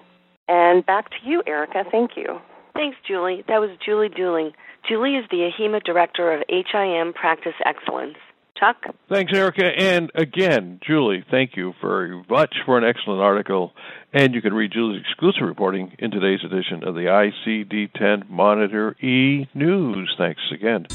And 0.48 0.84
back 0.84 1.10
to 1.10 1.16
you, 1.24 1.42
Erica. 1.46 1.84
Thank 1.90 2.12
you. 2.16 2.40
Thanks, 2.74 2.98
Julie. 3.08 3.42
That 3.48 3.58
was 3.58 3.70
Julie 3.84 4.10
Dooling. 4.10 4.52
Julie 4.86 5.16
is 5.16 5.24
the 5.30 5.50
AHIMA 5.50 5.80
Director 5.82 6.32
of 6.32 6.42
HIM 6.48 7.14
Practice 7.14 7.54
Excellence. 7.64 8.18
Chuck? 8.58 8.76
Thanks, 9.08 9.32
Erica. 9.34 9.64
And 9.64 10.10
again, 10.14 10.80
Julie, 10.86 11.24
thank 11.30 11.56
you 11.56 11.74
very 11.80 12.22
much 12.28 12.54
for 12.64 12.78
an 12.78 12.84
excellent 12.84 13.20
article. 13.20 13.72
And 14.12 14.34
you 14.34 14.42
can 14.42 14.54
read 14.54 14.72
Julie's 14.72 15.02
exclusive 15.02 15.42
reporting 15.42 15.94
in 15.98 16.10
today's 16.10 16.44
edition 16.44 16.84
of 16.84 16.94
the 16.94 17.02
ICD 17.02 17.92
10 17.92 18.24
Monitor 18.28 18.96
E 19.00 19.46
News. 19.54 20.14
Thanks 20.16 20.42
again. 20.52 20.86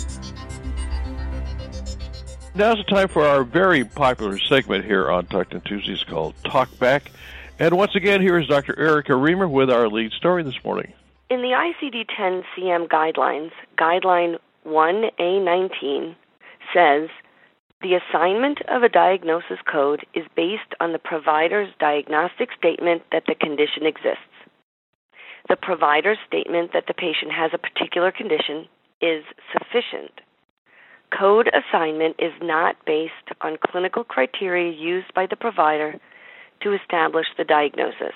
Now's 2.53 2.77
the 2.77 2.83
time 2.89 3.07
for 3.07 3.25
our 3.25 3.43
very 3.43 3.85
popular 3.85 4.37
segment 4.37 4.83
here 4.83 5.09
on 5.09 5.25
Talk 5.27 5.49
Tuesdays 5.63 6.03
called 6.03 6.35
Talk 6.43 6.77
Back. 6.79 7.11
And 7.59 7.77
once 7.77 7.95
again, 7.95 8.21
here 8.21 8.37
is 8.37 8.47
Dr. 8.47 8.77
Erica 8.77 9.13
Remer 9.13 9.49
with 9.49 9.69
our 9.69 9.87
lead 9.87 10.11
story 10.13 10.43
this 10.43 10.61
morning. 10.63 10.91
In 11.29 11.41
the 11.41 11.49
ICD 11.49 12.07
10 12.17 12.43
CM 12.57 12.87
guidelines, 12.89 13.51
Guideline 13.77 14.37
1A19 14.65 16.15
says 16.73 17.09
the 17.81 17.95
assignment 17.95 18.59
of 18.69 18.83
a 18.83 18.89
diagnosis 18.89 19.59
code 19.71 20.05
is 20.13 20.25
based 20.35 20.75
on 20.79 20.91
the 20.91 20.99
provider's 20.99 21.69
diagnostic 21.79 22.49
statement 22.57 23.03
that 23.11 23.23
the 23.27 23.35
condition 23.35 23.85
exists. 23.85 24.21
The 25.49 25.55
provider's 25.55 26.19
statement 26.27 26.71
that 26.73 26.85
the 26.87 26.93
patient 26.93 27.31
has 27.31 27.51
a 27.53 27.57
particular 27.57 28.11
condition 28.11 28.67
is 29.01 29.23
sufficient. 29.51 30.21
Code 31.17 31.49
assignment 31.49 32.15
is 32.19 32.33
not 32.41 32.75
based 32.85 33.13
on 33.41 33.57
clinical 33.69 34.03
criteria 34.03 34.71
used 34.71 35.13
by 35.13 35.25
the 35.25 35.35
provider 35.35 35.99
to 36.61 36.73
establish 36.73 37.25
the 37.37 37.43
diagnosis. 37.43 38.13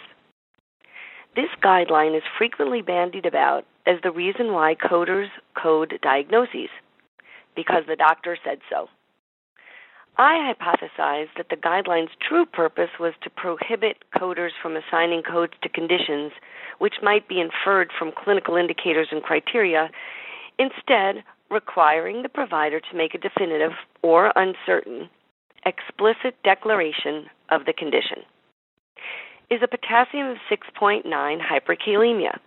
This 1.36 1.49
guideline 1.62 2.15
is 2.15 2.23
frequently 2.38 2.82
bandied 2.82 3.25
about 3.25 3.65
as 3.86 3.97
the 4.04 4.12
reason 4.12 4.54
why 4.54 4.75
coders 4.75 5.28
code 5.62 5.99
diagnoses, 6.01 6.69
because 7.56 7.84
the 7.88 7.95
doctor 7.95 8.38
said 8.45 8.60
so. 8.69 8.88
I 10.17 10.54
hypothesized 10.54 11.36
that 11.36 11.49
the 11.49 11.58
guideline's 11.58 12.15
true 12.25 12.45
purpose 12.45 12.91
was 12.99 13.13
to 13.23 13.30
prohibit 13.30 13.97
coders 14.15 14.51
from 14.62 14.78
assigning 14.78 15.23
codes 15.23 15.54
to 15.62 15.69
conditions 15.69 16.32
which 16.80 16.95
might 17.01 17.28
be 17.28 17.41
inferred 17.41 17.91
from 17.97 18.13
clinical 18.15 18.56
indicators 18.56 19.08
and 19.12 19.21
criteria, 19.21 19.89
instead, 20.58 21.23
requiring 21.49 22.21
the 22.21 22.30
provider 22.30 22.80
to 22.80 22.97
make 22.97 23.13
a 23.13 23.17
definitive 23.17 23.71
or 24.01 24.32
uncertain, 24.36 25.10
explicit 25.65 26.36
declaration 26.43 27.25
of 27.49 27.65
the 27.65 27.73
condition. 27.73 28.19
Is 29.49 29.60
a 29.63 29.67
potassium 29.67 30.28
of 30.30 30.38
6.9 30.49 31.04
hyperkalemia? 31.06 32.39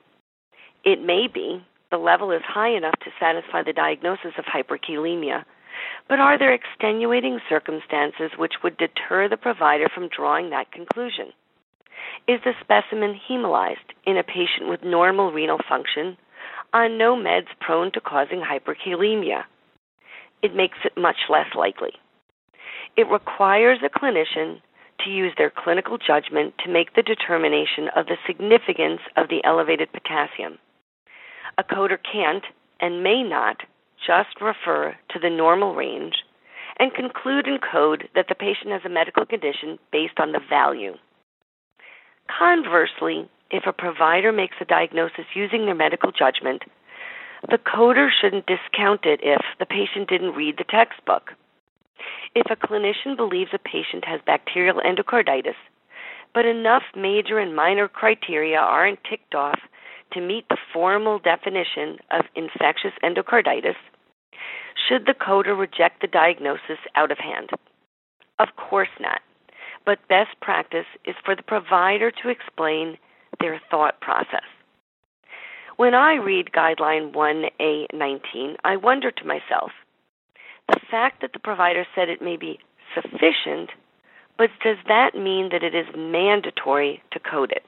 It 0.85 1.03
may 1.03 1.27
be 1.33 1.63
the 1.91 1.99
level 1.99 2.33
is 2.33 2.43
high 2.47 2.75
enough 2.75 2.99
to 3.01 3.11
satisfy 3.21 3.63
the 3.63 3.73
diagnosis 3.73 4.33
of 4.39 4.45
hyperkalemia 4.45 5.45
but 6.09 6.21
are 6.21 6.39
there 6.39 6.55
extenuating 6.55 7.41
circumstances 7.49 8.31
which 8.39 8.55
would 8.63 8.77
deter 8.79 9.29
the 9.29 9.37
provider 9.37 9.89
from 9.95 10.09
drawing 10.09 10.51
that 10.51 10.73
conclusion? 10.73 11.33
Is 12.27 12.41
the 12.45 12.53
specimen 12.61 13.19
hemolyzed 13.29 13.93
in 14.07 14.17
a 14.17 14.23
patient 14.23 14.69
with 14.69 14.83
normal 14.83 15.33
renal 15.33 15.59
function 15.69 16.17
on 16.73 16.99
no 16.99 17.17
meds 17.17 17.49
prone 17.61 17.93
to 17.93 18.01
causing 18.01 18.41
hyperkalemia? 18.41 19.45
It 20.43 20.55
makes 20.55 20.79
it 20.85 20.97
much 20.97 21.17
less 21.29 21.55
likely. 21.55 21.93
It 22.97 23.09
requires 23.11 23.79
a 23.85 23.91
clinician 23.91 24.61
to 25.05 25.11
use 25.11 25.33
their 25.37 25.53
clinical 25.55 25.99
judgment 25.99 26.55
to 26.65 26.73
make 26.73 26.95
the 26.95 27.03
determination 27.03 27.89
of 27.95 28.07
the 28.07 28.17
significance 28.27 29.01
of 29.17 29.29
the 29.29 29.45
elevated 29.45 29.93
potassium. 29.93 30.59
A 31.57 31.65
coder 31.65 31.99
can't 32.01 32.45
and 32.81 33.03
may 33.03 33.23
not 33.23 33.63
just 34.07 34.41
refer 34.41 34.97
to 35.11 35.19
the 35.19 35.31
normal 35.31 35.75
range 35.75 36.15
and 36.79 36.95
conclude 36.95 37.47
in 37.47 37.59
code 37.59 38.09
that 38.15 38.27
the 38.29 38.35
patient 38.35 38.71
has 38.71 38.83
a 38.85 38.89
medical 38.89 39.27
condition 39.27 39.79
based 39.91 40.19
on 40.19 40.33
the 40.33 40.41
value. 40.49 40.95
Conversely, 42.39 43.29
if 43.51 43.65
a 43.67 43.73
provider 43.73 44.33
makes 44.33 44.57
a 44.61 44.65
diagnosis 44.65 45.25
using 45.35 45.65
their 45.65 45.75
medical 45.75 46.13
judgment, 46.13 46.63
the 47.49 47.59
coder 47.59 48.09
shouldn't 48.11 48.47
discount 48.47 49.05
it 49.05 49.21
if 49.23 49.41
the 49.59 49.67
patient 49.67 50.09
didn't 50.09 50.35
read 50.35 50.57
the 50.59 50.65
textbook. 50.65 51.33
If 52.35 52.47
a 52.51 52.57
clinician 52.57 53.17
believes 53.17 53.51
a 53.55 53.59
patient 53.59 54.05
has 54.05 54.21
bacterial 54.27 54.81
endocarditis, 54.81 55.57
but 56.35 56.45
enough 56.45 56.83
major 56.95 57.39
and 57.39 57.57
minor 57.57 57.89
criteria 57.89 58.59
aren't 58.59 59.03
ticked 59.09 59.35
off 59.35 59.59
to 60.13 60.21
meet 60.21 60.49
the 60.49 60.57
formal 60.73 61.19
definition 61.19 61.99
of 62.11 62.25
infectious 62.35 62.93
endocarditis, 63.03 63.77
should 64.89 65.07
the 65.07 65.15
coder 65.15 65.59
reject 65.59 66.01
the 66.01 66.07
diagnosis 66.07 66.79
out 66.95 67.11
of 67.11 67.19
hand? 67.19 67.51
Of 68.39 68.49
course 68.57 68.89
not. 69.01 69.21
But 69.85 70.07
best 70.09 70.39
practice 70.41 70.87
is 71.05 71.15
for 71.25 71.35
the 71.35 71.43
provider 71.43 72.11
to 72.11 72.29
explain 72.29 72.99
their 73.41 73.61
thought 73.71 74.01
process. 74.01 74.45
When 75.77 75.95
I 75.95 76.15
read 76.15 76.51
Guideline 76.53 77.13
1A19, 77.13 78.57
I 78.65 78.77
wonder 78.77 79.11
to 79.11 79.25
myself 79.25 79.71
the 80.69 80.81
fact 80.91 81.23
that 81.23 81.33
the 81.33 81.39
provider 81.39 81.87
said 81.95 82.09
it 82.09 82.21
may 82.21 82.37
be 82.37 82.59
sufficient, 82.95 83.71
but 84.37 84.51
does 84.63 84.77
that 84.87 85.15
mean 85.15 85.51
that 85.53 85.63
it 85.63 85.75
is 85.75 85.87
mandatory 85.97 87.03
to 87.13 87.21
code 87.21 87.53
it? 87.53 87.63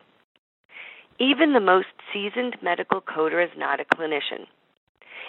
Even 1.20 1.52
the 1.52 1.60
most 1.60 1.88
seasoned 2.12 2.56
medical 2.62 3.02
coder 3.02 3.44
is 3.44 3.50
not 3.56 3.78
a 3.78 3.84
clinician. 3.84 4.46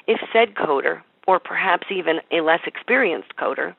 If 0.08 0.22
said 0.32 0.56
coder 0.56 1.02
or 1.28 1.38
perhaps 1.38 1.88
even 1.92 2.22
a 2.32 2.40
less 2.40 2.62
experienced 2.66 3.36
coder, 3.38 3.76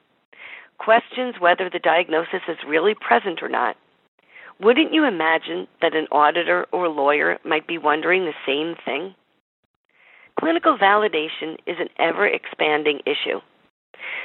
questions 0.77 1.37
whether 1.39 1.71
the 1.71 1.79
diagnosis 1.79 2.43
is 2.49 2.59
really 2.69 2.95
present 2.95 3.43
or 3.43 3.49
not, 3.49 3.77
wouldn't 4.61 4.93
you 4.93 5.05
imagine 5.05 5.67
that 5.81 5.97
an 5.97 6.07
auditor 6.13 6.67
or 6.71 6.89
lawyer 6.89 7.39
might 7.45 7.67
be 7.67 7.79
wondering 7.79 8.27
the 8.27 8.35
same 8.47 8.77
thing? 8.85 9.15
Clinical 10.39 10.77
validation 10.77 11.57
is 11.67 11.77
an 11.81 11.89
ever 11.99 12.27
expanding 12.27 13.01
issue. 13.07 13.41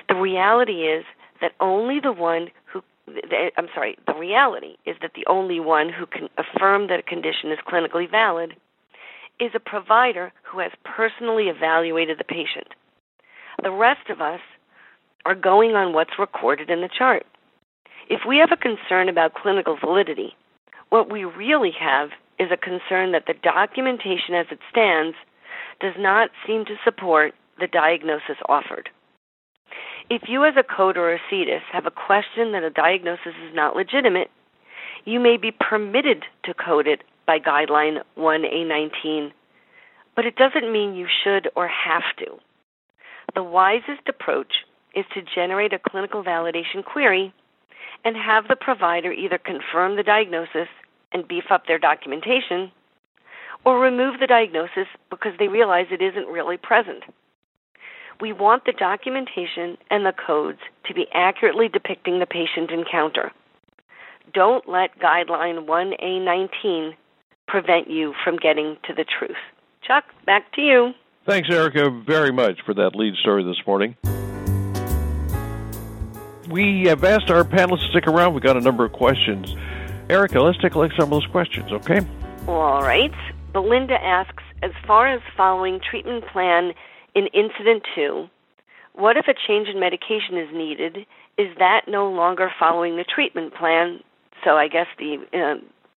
The 0.09 0.15
reality 0.15 0.83
is 0.83 1.05
that 1.41 1.53
only 1.61 1.99
the 2.01 2.11
one 2.11 2.49
who 3.07 3.51
I'm 3.57 3.67
sorry, 3.73 3.97
the 4.05 4.13
reality 4.13 4.75
is 4.85 4.95
that 5.01 5.11
the 5.15 5.25
only 5.27 5.59
one 5.59 5.89
who 5.89 6.05
can 6.05 6.29
affirm 6.37 6.87
that 6.87 6.99
a 6.99 7.03
condition 7.03 7.51
is 7.51 7.59
clinically 7.67 8.09
valid 8.09 8.55
is 9.39 9.51
a 9.55 9.59
provider 9.59 10.33
who 10.43 10.59
has 10.59 10.71
personally 10.83 11.45
evaluated 11.45 12.17
the 12.19 12.23
patient. 12.23 12.67
The 13.63 13.71
rest 13.71 14.09
of 14.09 14.21
us 14.21 14.41
are 15.25 15.35
going 15.35 15.71
on 15.71 15.93
what's 15.93 16.19
recorded 16.19 16.69
in 16.69 16.81
the 16.81 16.89
chart. 16.95 17.25
If 18.09 18.21
we 18.27 18.37
have 18.37 18.51
a 18.51 18.57
concern 18.57 19.09
about 19.09 19.33
clinical 19.33 19.77
validity, 19.77 20.35
what 20.89 21.11
we 21.11 21.25
really 21.25 21.73
have 21.79 22.09
is 22.39 22.49
a 22.51 22.57
concern 22.57 23.11
that 23.11 23.25
the 23.27 23.33
documentation 23.41 24.35
as 24.35 24.45
it 24.51 24.59
stands 24.71 25.17
does 25.81 25.95
not 25.97 26.29
seem 26.45 26.65
to 26.65 26.75
support 26.83 27.33
the 27.59 27.67
diagnosis 27.67 28.37
offered. 28.47 28.89
If 30.09 30.23
you, 30.27 30.45
as 30.45 30.53
a 30.57 30.63
coder 30.63 30.97
or 30.97 31.13
a 31.15 31.19
CDIS, 31.31 31.61
have 31.71 31.85
a 31.85 31.91
question 31.91 32.51
that 32.53 32.63
a 32.63 32.69
diagnosis 32.69 33.35
is 33.47 33.53
not 33.53 33.75
legitimate, 33.75 34.29
you 35.05 35.19
may 35.19 35.37
be 35.37 35.51
permitted 35.51 36.23
to 36.43 36.53
code 36.53 36.87
it 36.87 37.03
by 37.25 37.39
Guideline 37.39 38.03
1A19, 38.17 39.31
but 40.15 40.25
it 40.25 40.35
doesn't 40.35 40.71
mean 40.71 40.95
you 40.95 41.07
should 41.23 41.49
or 41.55 41.67
have 41.67 42.03
to. 42.19 42.37
The 43.35 43.43
wisest 43.43 44.07
approach 44.07 44.53
is 44.95 45.05
to 45.13 45.21
generate 45.35 45.73
a 45.73 45.79
clinical 45.79 46.23
validation 46.23 46.83
query 46.83 47.33
and 48.03 48.15
have 48.15 48.47
the 48.47 48.55
provider 48.55 49.11
either 49.11 49.37
confirm 49.37 49.95
the 49.95 50.03
diagnosis 50.03 50.67
and 51.11 51.27
beef 51.27 51.45
up 51.51 51.67
their 51.67 51.79
documentation 51.79 52.71
or 53.65 53.79
remove 53.79 54.19
the 54.19 54.27
diagnosis 54.27 54.87
because 55.09 55.33
they 55.39 55.47
realize 55.47 55.87
it 55.91 56.01
isn't 56.01 56.27
really 56.27 56.57
present. 56.57 57.03
We 58.19 58.33
want 58.33 58.65
the 58.65 58.73
documentation 58.73 59.77
and 59.91 60.05
the 60.05 60.13
codes 60.13 60.59
to 60.87 60.93
be 60.93 61.05
accurately 61.13 61.67
depicting 61.67 62.19
the 62.19 62.25
patient 62.25 62.71
encounter. 62.71 63.31
Don't 64.33 64.67
let 64.67 64.97
Guideline 64.99 65.67
1A19 65.67 66.93
prevent 67.47 67.89
you 67.89 68.13
from 68.23 68.37
getting 68.37 68.77
to 68.85 68.93
the 68.93 69.05
truth. 69.05 69.37
Chuck, 69.85 70.03
back 70.25 70.51
to 70.53 70.61
you. 70.61 70.93
Thanks, 71.27 71.49
Erica, 71.51 71.89
very 71.89 72.31
much 72.31 72.59
for 72.65 72.73
that 72.73 72.95
lead 72.95 73.13
story 73.21 73.43
this 73.43 73.61
morning. 73.67 73.95
We 76.49 76.85
have 76.87 77.03
asked 77.03 77.29
our 77.29 77.43
panelists 77.43 77.85
to 77.85 77.89
stick 77.91 78.07
around. 78.07 78.33
We've 78.33 78.43
got 78.43 78.57
a 78.57 78.61
number 78.61 78.85
of 78.85 78.93
questions. 78.93 79.55
Erica, 80.09 80.39
let's 80.39 80.57
take 80.59 80.73
a 80.73 80.79
look 80.79 80.91
at 80.91 80.97
some 80.97 81.11
of 81.11 81.21
those 81.21 81.27
questions, 81.27 81.71
okay? 81.71 81.99
All 82.47 82.81
right. 82.81 83.13
Belinda 83.53 84.01
asks 84.01 84.43
As 84.63 84.71
far 84.85 85.07
as 85.07 85.21
following 85.35 85.79
treatment 85.79 86.25
plan 86.27 86.73
in 87.17 87.27
Incident 87.33 87.83
2, 87.95 88.29
what 88.93 89.17
if 89.17 89.25
a 89.27 89.33
change 89.33 89.67
in 89.67 89.79
medication 89.79 90.37
is 90.37 90.49
needed? 90.53 90.97
Is 91.37 91.47
that 91.57 91.81
no 91.87 92.09
longer 92.09 92.51
following 92.59 92.95
the 92.95 93.03
treatment 93.03 93.55
plan? 93.55 94.01
So 94.43 94.51
I 94.51 94.67
guess 94.67 94.85
the 94.99 95.17
uh, 95.33 95.55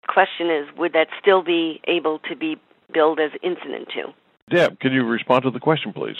question 0.08 0.50
is 0.50 0.66
would 0.78 0.94
that 0.94 1.08
still 1.22 1.44
be 1.44 1.82
able 1.88 2.20
to 2.30 2.36
be 2.36 2.56
billed 2.94 3.20
as 3.20 3.32
Incident 3.44 3.90
2? 3.94 4.14
Deb, 4.50 4.80
can 4.80 4.94
you 4.94 5.04
respond 5.04 5.44
to 5.44 5.52
the 5.52 5.60
question, 5.60 5.92
please? 5.92 6.16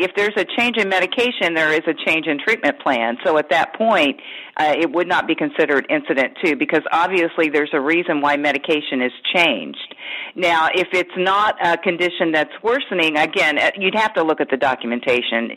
If 0.00 0.12
there's 0.16 0.34
a 0.36 0.44
change 0.58 0.76
in 0.76 0.88
medication, 0.88 1.54
there 1.54 1.72
is 1.72 1.82
a 1.86 1.94
change 2.06 2.26
in 2.26 2.38
treatment 2.38 2.80
plan. 2.80 3.16
So 3.24 3.38
at 3.38 3.50
that 3.50 3.76
point, 3.76 4.20
uh, 4.56 4.74
it 4.78 4.90
would 4.90 5.06
not 5.06 5.26
be 5.26 5.34
considered 5.34 5.86
incident 5.90 6.36
two 6.42 6.56
because 6.56 6.82
obviously 6.92 7.48
there's 7.50 7.70
a 7.72 7.80
reason 7.80 8.20
why 8.20 8.36
medication 8.36 9.02
is 9.02 9.12
changed. 9.34 9.94
Now, 10.34 10.68
if 10.74 10.88
it's 10.92 11.10
not 11.16 11.54
a 11.64 11.76
condition 11.78 12.32
that's 12.32 12.52
worsening, 12.62 13.16
again, 13.16 13.58
uh, 13.58 13.70
you'd 13.76 13.94
have 13.94 14.14
to 14.14 14.22
look 14.22 14.40
at 14.40 14.48
the 14.50 14.56
documentation. 14.56 15.56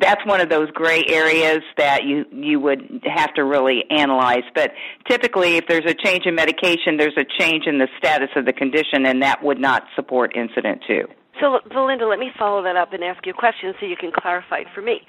That's 0.00 0.24
one 0.26 0.40
of 0.40 0.48
those 0.48 0.70
gray 0.72 1.04
areas 1.08 1.60
that 1.78 2.04
you 2.04 2.24
you 2.32 2.60
would 2.60 3.02
have 3.04 3.34
to 3.34 3.44
really 3.44 3.84
analyze. 3.90 4.44
But 4.54 4.72
typically, 5.08 5.56
if 5.56 5.66
there's 5.68 5.86
a 5.86 5.94
change 5.94 6.26
in 6.26 6.34
medication, 6.34 6.96
there's 6.98 7.16
a 7.16 7.24
change 7.40 7.64
in 7.66 7.78
the 7.78 7.88
status 7.98 8.30
of 8.36 8.44
the 8.44 8.52
condition, 8.52 9.06
and 9.06 9.22
that 9.22 9.42
would 9.42 9.60
not 9.60 9.84
support 9.94 10.36
incident 10.36 10.82
two. 10.86 11.06
So, 11.40 11.60
Belinda, 11.68 12.06
let 12.06 12.18
me 12.18 12.30
follow 12.38 12.62
that 12.62 12.76
up 12.76 12.92
and 12.92 13.04
ask 13.04 13.26
you 13.26 13.32
a 13.32 13.36
question 13.36 13.74
so 13.78 13.86
you 13.86 13.96
can 13.96 14.10
clarify 14.10 14.60
it 14.60 14.68
for 14.74 14.80
me. 14.80 15.00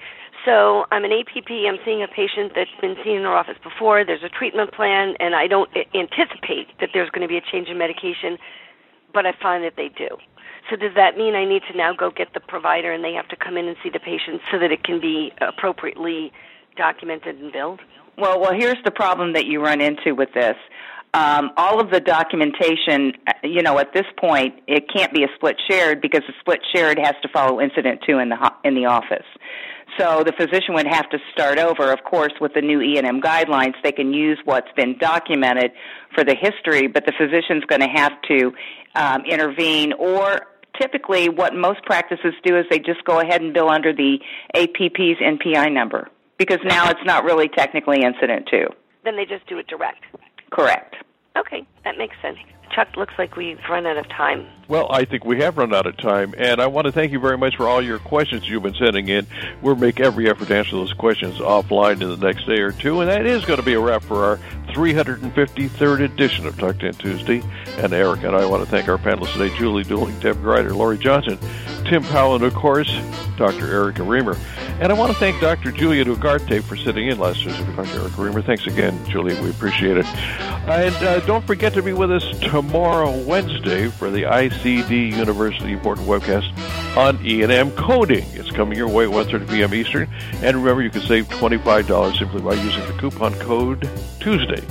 So, 0.44 0.84
I'm 0.90 1.04
an 1.04 1.12
APP. 1.12 1.50
I'm 1.50 1.78
seeing 1.84 2.02
a 2.02 2.08
patient 2.08 2.52
that's 2.54 2.70
been 2.80 2.96
seen 3.02 3.16
in 3.16 3.24
our 3.24 3.36
office 3.36 3.56
before. 3.62 4.04
There's 4.04 4.22
a 4.22 4.28
treatment 4.28 4.72
plan, 4.72 5.14
and 5.20 5.34
I 5.34 5.46
don't 5.46 5.70
anticipate 5.94 6.68
that 6.80 6.90
there's 6.92 7.08
going 7.10 7.22
to 7.22 7.28
be 7.28 7.38
a 7.38 7.40
change 7.40 7.68
in 7.68 7.78
medication, 7.78 8.36
but 9.14 9.24
I 9.24 9.32
find 9.40 9.64
that 9.64 9.74
they 9.76 9.88
do. 9.88 10.08
So, 10.68 10.76
does 10.76 10.94
that 10.96 11.16
mean 11.16 11.34
I 11.34 11.46
need 11.46 11.62
to 11.70 11.76
now 11.76 11.94
go 11.94 12.10
get 12.10 12.34
the 12.34 12.40
provider 12.40 12.92
and 12.92 13.02
they 13.02 13.14
have 13.14 13.28
to 13.28 13.36
come 13.36 13.56
in 13.56 13.66
and 13.66 13.76
see 13.82 13.88
the 13.88 14.00
patient 14.00 14.42
so 14.50 14.58
that 14.58 14.70
it 14.70 14.84
can 14.84 15.00
be 15.00 15.32
appropriately 15.40 16.30
documented 16.76 17.36
and 17.40 17.52
billed? 17.52 17.80
Well, 18.18 18.38
well, 18.40 18.52
here's 18.52 18.82
the 18.84 18.90
problem 18.90 19.32
that 19.32 19.46
you 19.46 19.62
run 19.62 19.80
into 19.80 20.14
with 20.14 20.34
this 20.34 20.56
um, 21.14 21.50
all 21.56 21.80
of 21.80 21.90
the 21.90 22.00
documentation, 22.00 23.12
you 23.42 23.62
know, 23.62 23.78
at 23.78 23.92
this 23.94 24.04
point, 24.18 24.54
it 24.66 24.84
can't 24.94 25.12
be 25.12 25.24
a 25.24 25.28
split 25.36 25.56
shared 25.68 26.00
because 26.00 26.22
the 26.26 26.34
split 26.40 26.60
shared 26.74 26.98
has 26.98 27.14
to 27.22 27.28
follow 27.32 27.60
incident 27.60 28.00
two 28.06 28.18
in 28.18 28.28
the 28.28 28.52
in 28.64 28.74
the 28.74 28.84
office. 28.84 29.26
So 29.98 30.22
the 30.24 30.32
physician 30.32 30.74
would 30.74 30.86
have 30.86 31.08
to 31.10 31.18
start 31.32 31.58
over. 31.58 31.90
Of 31.90 32.04
course, 32.04 32.32
with 32.40 32.52
the 32.54 32.60
new 32.60 32.80
E&M 32.80 33.20
guidelines, 33.20 33.74
they 33.82 33.90
can 33.90 34.12
use 34.12 34.38
what's 34.44 34.70
been 34.76 34.96
documented 34.98 35.72
for 36.14 36.24
the 36.24 36.36
history, 36.36 36.86
but 36.86 37.04
the 37.06 37.12
physician's 37.18 37.64
going 37.64 37.80
to 37.80 37.88
have 37.88 38.12
to 38.28 38.52
um, 38.94 39.22
intervene 39.24 39.92
or 39.94 40.46
typically 40.80 41.28
what 41.28 41.54
most 41.54 41.82
practices 41.84 42.34
do 42.44 42.56
is 42.56 42.64
they 42.70 42.78
just 42.78 43.02
go 43.04 43.20
ahead 43.20 43.40
and 43.40 43.52
bill 43.52 43.68
under 43.68 43.92
the 43.92 44.18
APP's 44.54 45.18
NPI 45.20 45.72
number 45.72 46.08
because 46.38 46.58
now 46.64 46.88
it's 46.90 47.04
not 47.04 47.24
really 47.24 47.48
technically 47.48 48.02
incident 48.02 48.48
two. 48.50 48.66
Then 49.04 49.16
they 49.16 49.24
just 49.24 49.46
do 49.48 49.58
it 49.58 49.66
direct. 49.66 50.04
Correct. 50.50 50.96
Okay, 51.36 51.66
that 51.84 51.98
makes 51.98 52.16
sense. 52.20 52.38
Chuck, 52.74 52.96
looks 52.96 53.14
like 53.18 53.36
we've 53.36 53.58
run 53.68 53.86
out 53.86 53.96
of 53.96 54.08
time. 54.08 54.46
Well, 54.68 54.88
I 54.90 55.04
think 55.04 55.24
we 55.24 55.40
have 55.40 55.56
run 55.56 55.74
out 55.74 55.86
of 55.86 55.96
time, 55.96 56.34
and 56.36 56.60
I 56.60 56.66
want 56.66 56.84
to 56.86 56.92
thank 56.92 57.12
you 57.12 57.18
very 57.18 57.38
much 57.38 57.56
for 57.56 57.66
all 57.66 57.82
your 57.82 57.98
questions 57.98 58.48
you've 58.48 58.62
been 58.62 58.74
sending 58.74 59.08
in. 59.08 59.26
We'll 59.62 59.76
make 59.76 60.00
every 60.00 60.28
effort 60.28 60.48
to 60.48 60.56
answer 60.56 60.72
those 60.72 60.92
questions 60.92 61.38
offline 61.38 62.02
in 62.02 62.08
the 62.08 62.16
next 62.16 62.46
day 62.46 62.60
or 62.60 62.72
two, 62.72 63.00
and 63.00 63.08
that 63.08 63.24
is 63.24 63.44
going 63.44 63.58
to 63.58 63.64
be 63.64 63.72
a 63.72 63.80
wrap 63.80 64.02
for 64.02 64.24
our 64.24 64.36
353rd 64.68 66.00
edition 66.00 66.46
of 66.46 66.58
Talk 66.58 66.78
10 66.78 66.94
Tuesday. 66.94 67.42
And 67.78 67.92
Eric 67.92 68.24
and 68.24 68.36
I 68.36 68.44
want 68.44 68.62
to 68.64 68.70
thank 68.70 68.88
our 68.88 68.98
panelists 68.98 69.32
today, 69.32 69.56
Julie 69.56 69.84
Dooling, 69.84 70.20
Deb 70.20 70.40
Grider, 70.42 70.74
Laurie 70.74 70.98
Johnson, 70.98 71.38
Tim 71.84 72.02
Powell, 72.04 72.34
and 72.36 72.44
of 72.44 72.54
course, 72.54 72.92
Dr. 73.36 73.72
Erica 73.72 74.02
Remer. 74.02 74.36
And 74.80 74.92
I 74.92 74.94
want 74.94 75.12
to 75.12 75.18
thank 75.18 75.40
Dr. 75.40 75.72
Julia 75.72 76.04
Ugarte 76.04 76.62
for 76.62 76.76
sitting 76.76 77.08
in 77.08 77.18
last 77.18 77.42
Tuesday 77.42 77.64
for 77.64 77.72
Dr. 77.72 77.98
Erica 77.98 78.14
Remer. 78.14 78.44
Thanks 78.44 78.64
again, 78.68 79.04
Julia. 79.06 79.40
We 79.42 79.50
appreciate 79.50 79.96
it. 79.96 80.06
And 80.06 80.94
uh, 80.96 81.18
don't 81.26 81.44
forget 81.44 81.74
to 81.74 81.82
be 81.82 81.92
with 81.92 82.12
us 82.12 82.22
tomorrow, 82.38 83.10
Wednesday, 83.22 83.88
for 83.88 84.08
the 84.08 84.22
ICD 84.22 85.16
University 85.16 85.72
important 85.72 86.06
webcast 86.06 86.46
on 86.96 87.18
E&M 87.26 87.72
coding. 87.72 88.24
It's 88.34 88.52
coming 88.52 88.78
your 88.78 88.86
way 88.88 89.04
at 89.04 89.10
1.30 89.10 89.50
p.m. 89.50 89.74
Eastern. 89.74 90.08
And 90.42 90.56
remember, 90.58 90.82
you 90.82 90.90
can 90.90 91.02
save 91.02 91.26
$25 91.26 92.16
simply 92.16 92.40
by 92.40 92.54
using 92.54 92.86
the 92.86 92.92
coupon 93.00 93.34
code 93.40 93.90
Tuesday. 94.20 94.62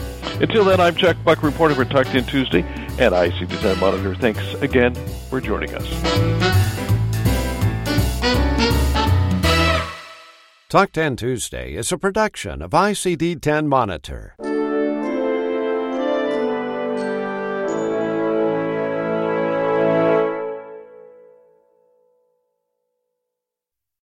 Until 0.42 0.64
then, 0.64 0.80
I'm 0.80 0.96
Chuck 0.96 1.18
Buck 1.26 1.44
reporting 1.44 1.76
for 1.76 1.84
Talk 1.84 2.06
10 2.06 2.26
Tuesday 2.28 2.62
and 2.62 3.14
ICD 3.14 3.60
10 3.60 3.80
Monitor. 3.80 4.16
Thanks 4.16 4.54
again 4.62 4.96
for 5.30 5.42
joining 5.42 5.76
us. 5.76 6.67
Talk 10.70 10.92
10 10.92 11.16
Tuesday 11.16 11.76
is 11.76 11.94
a 11.94 11.98
production 11.98 12.62
of 12.62 12.72
ICD 12.72 13.40
10 13.40 13.70
Monitor. 13.70 14.36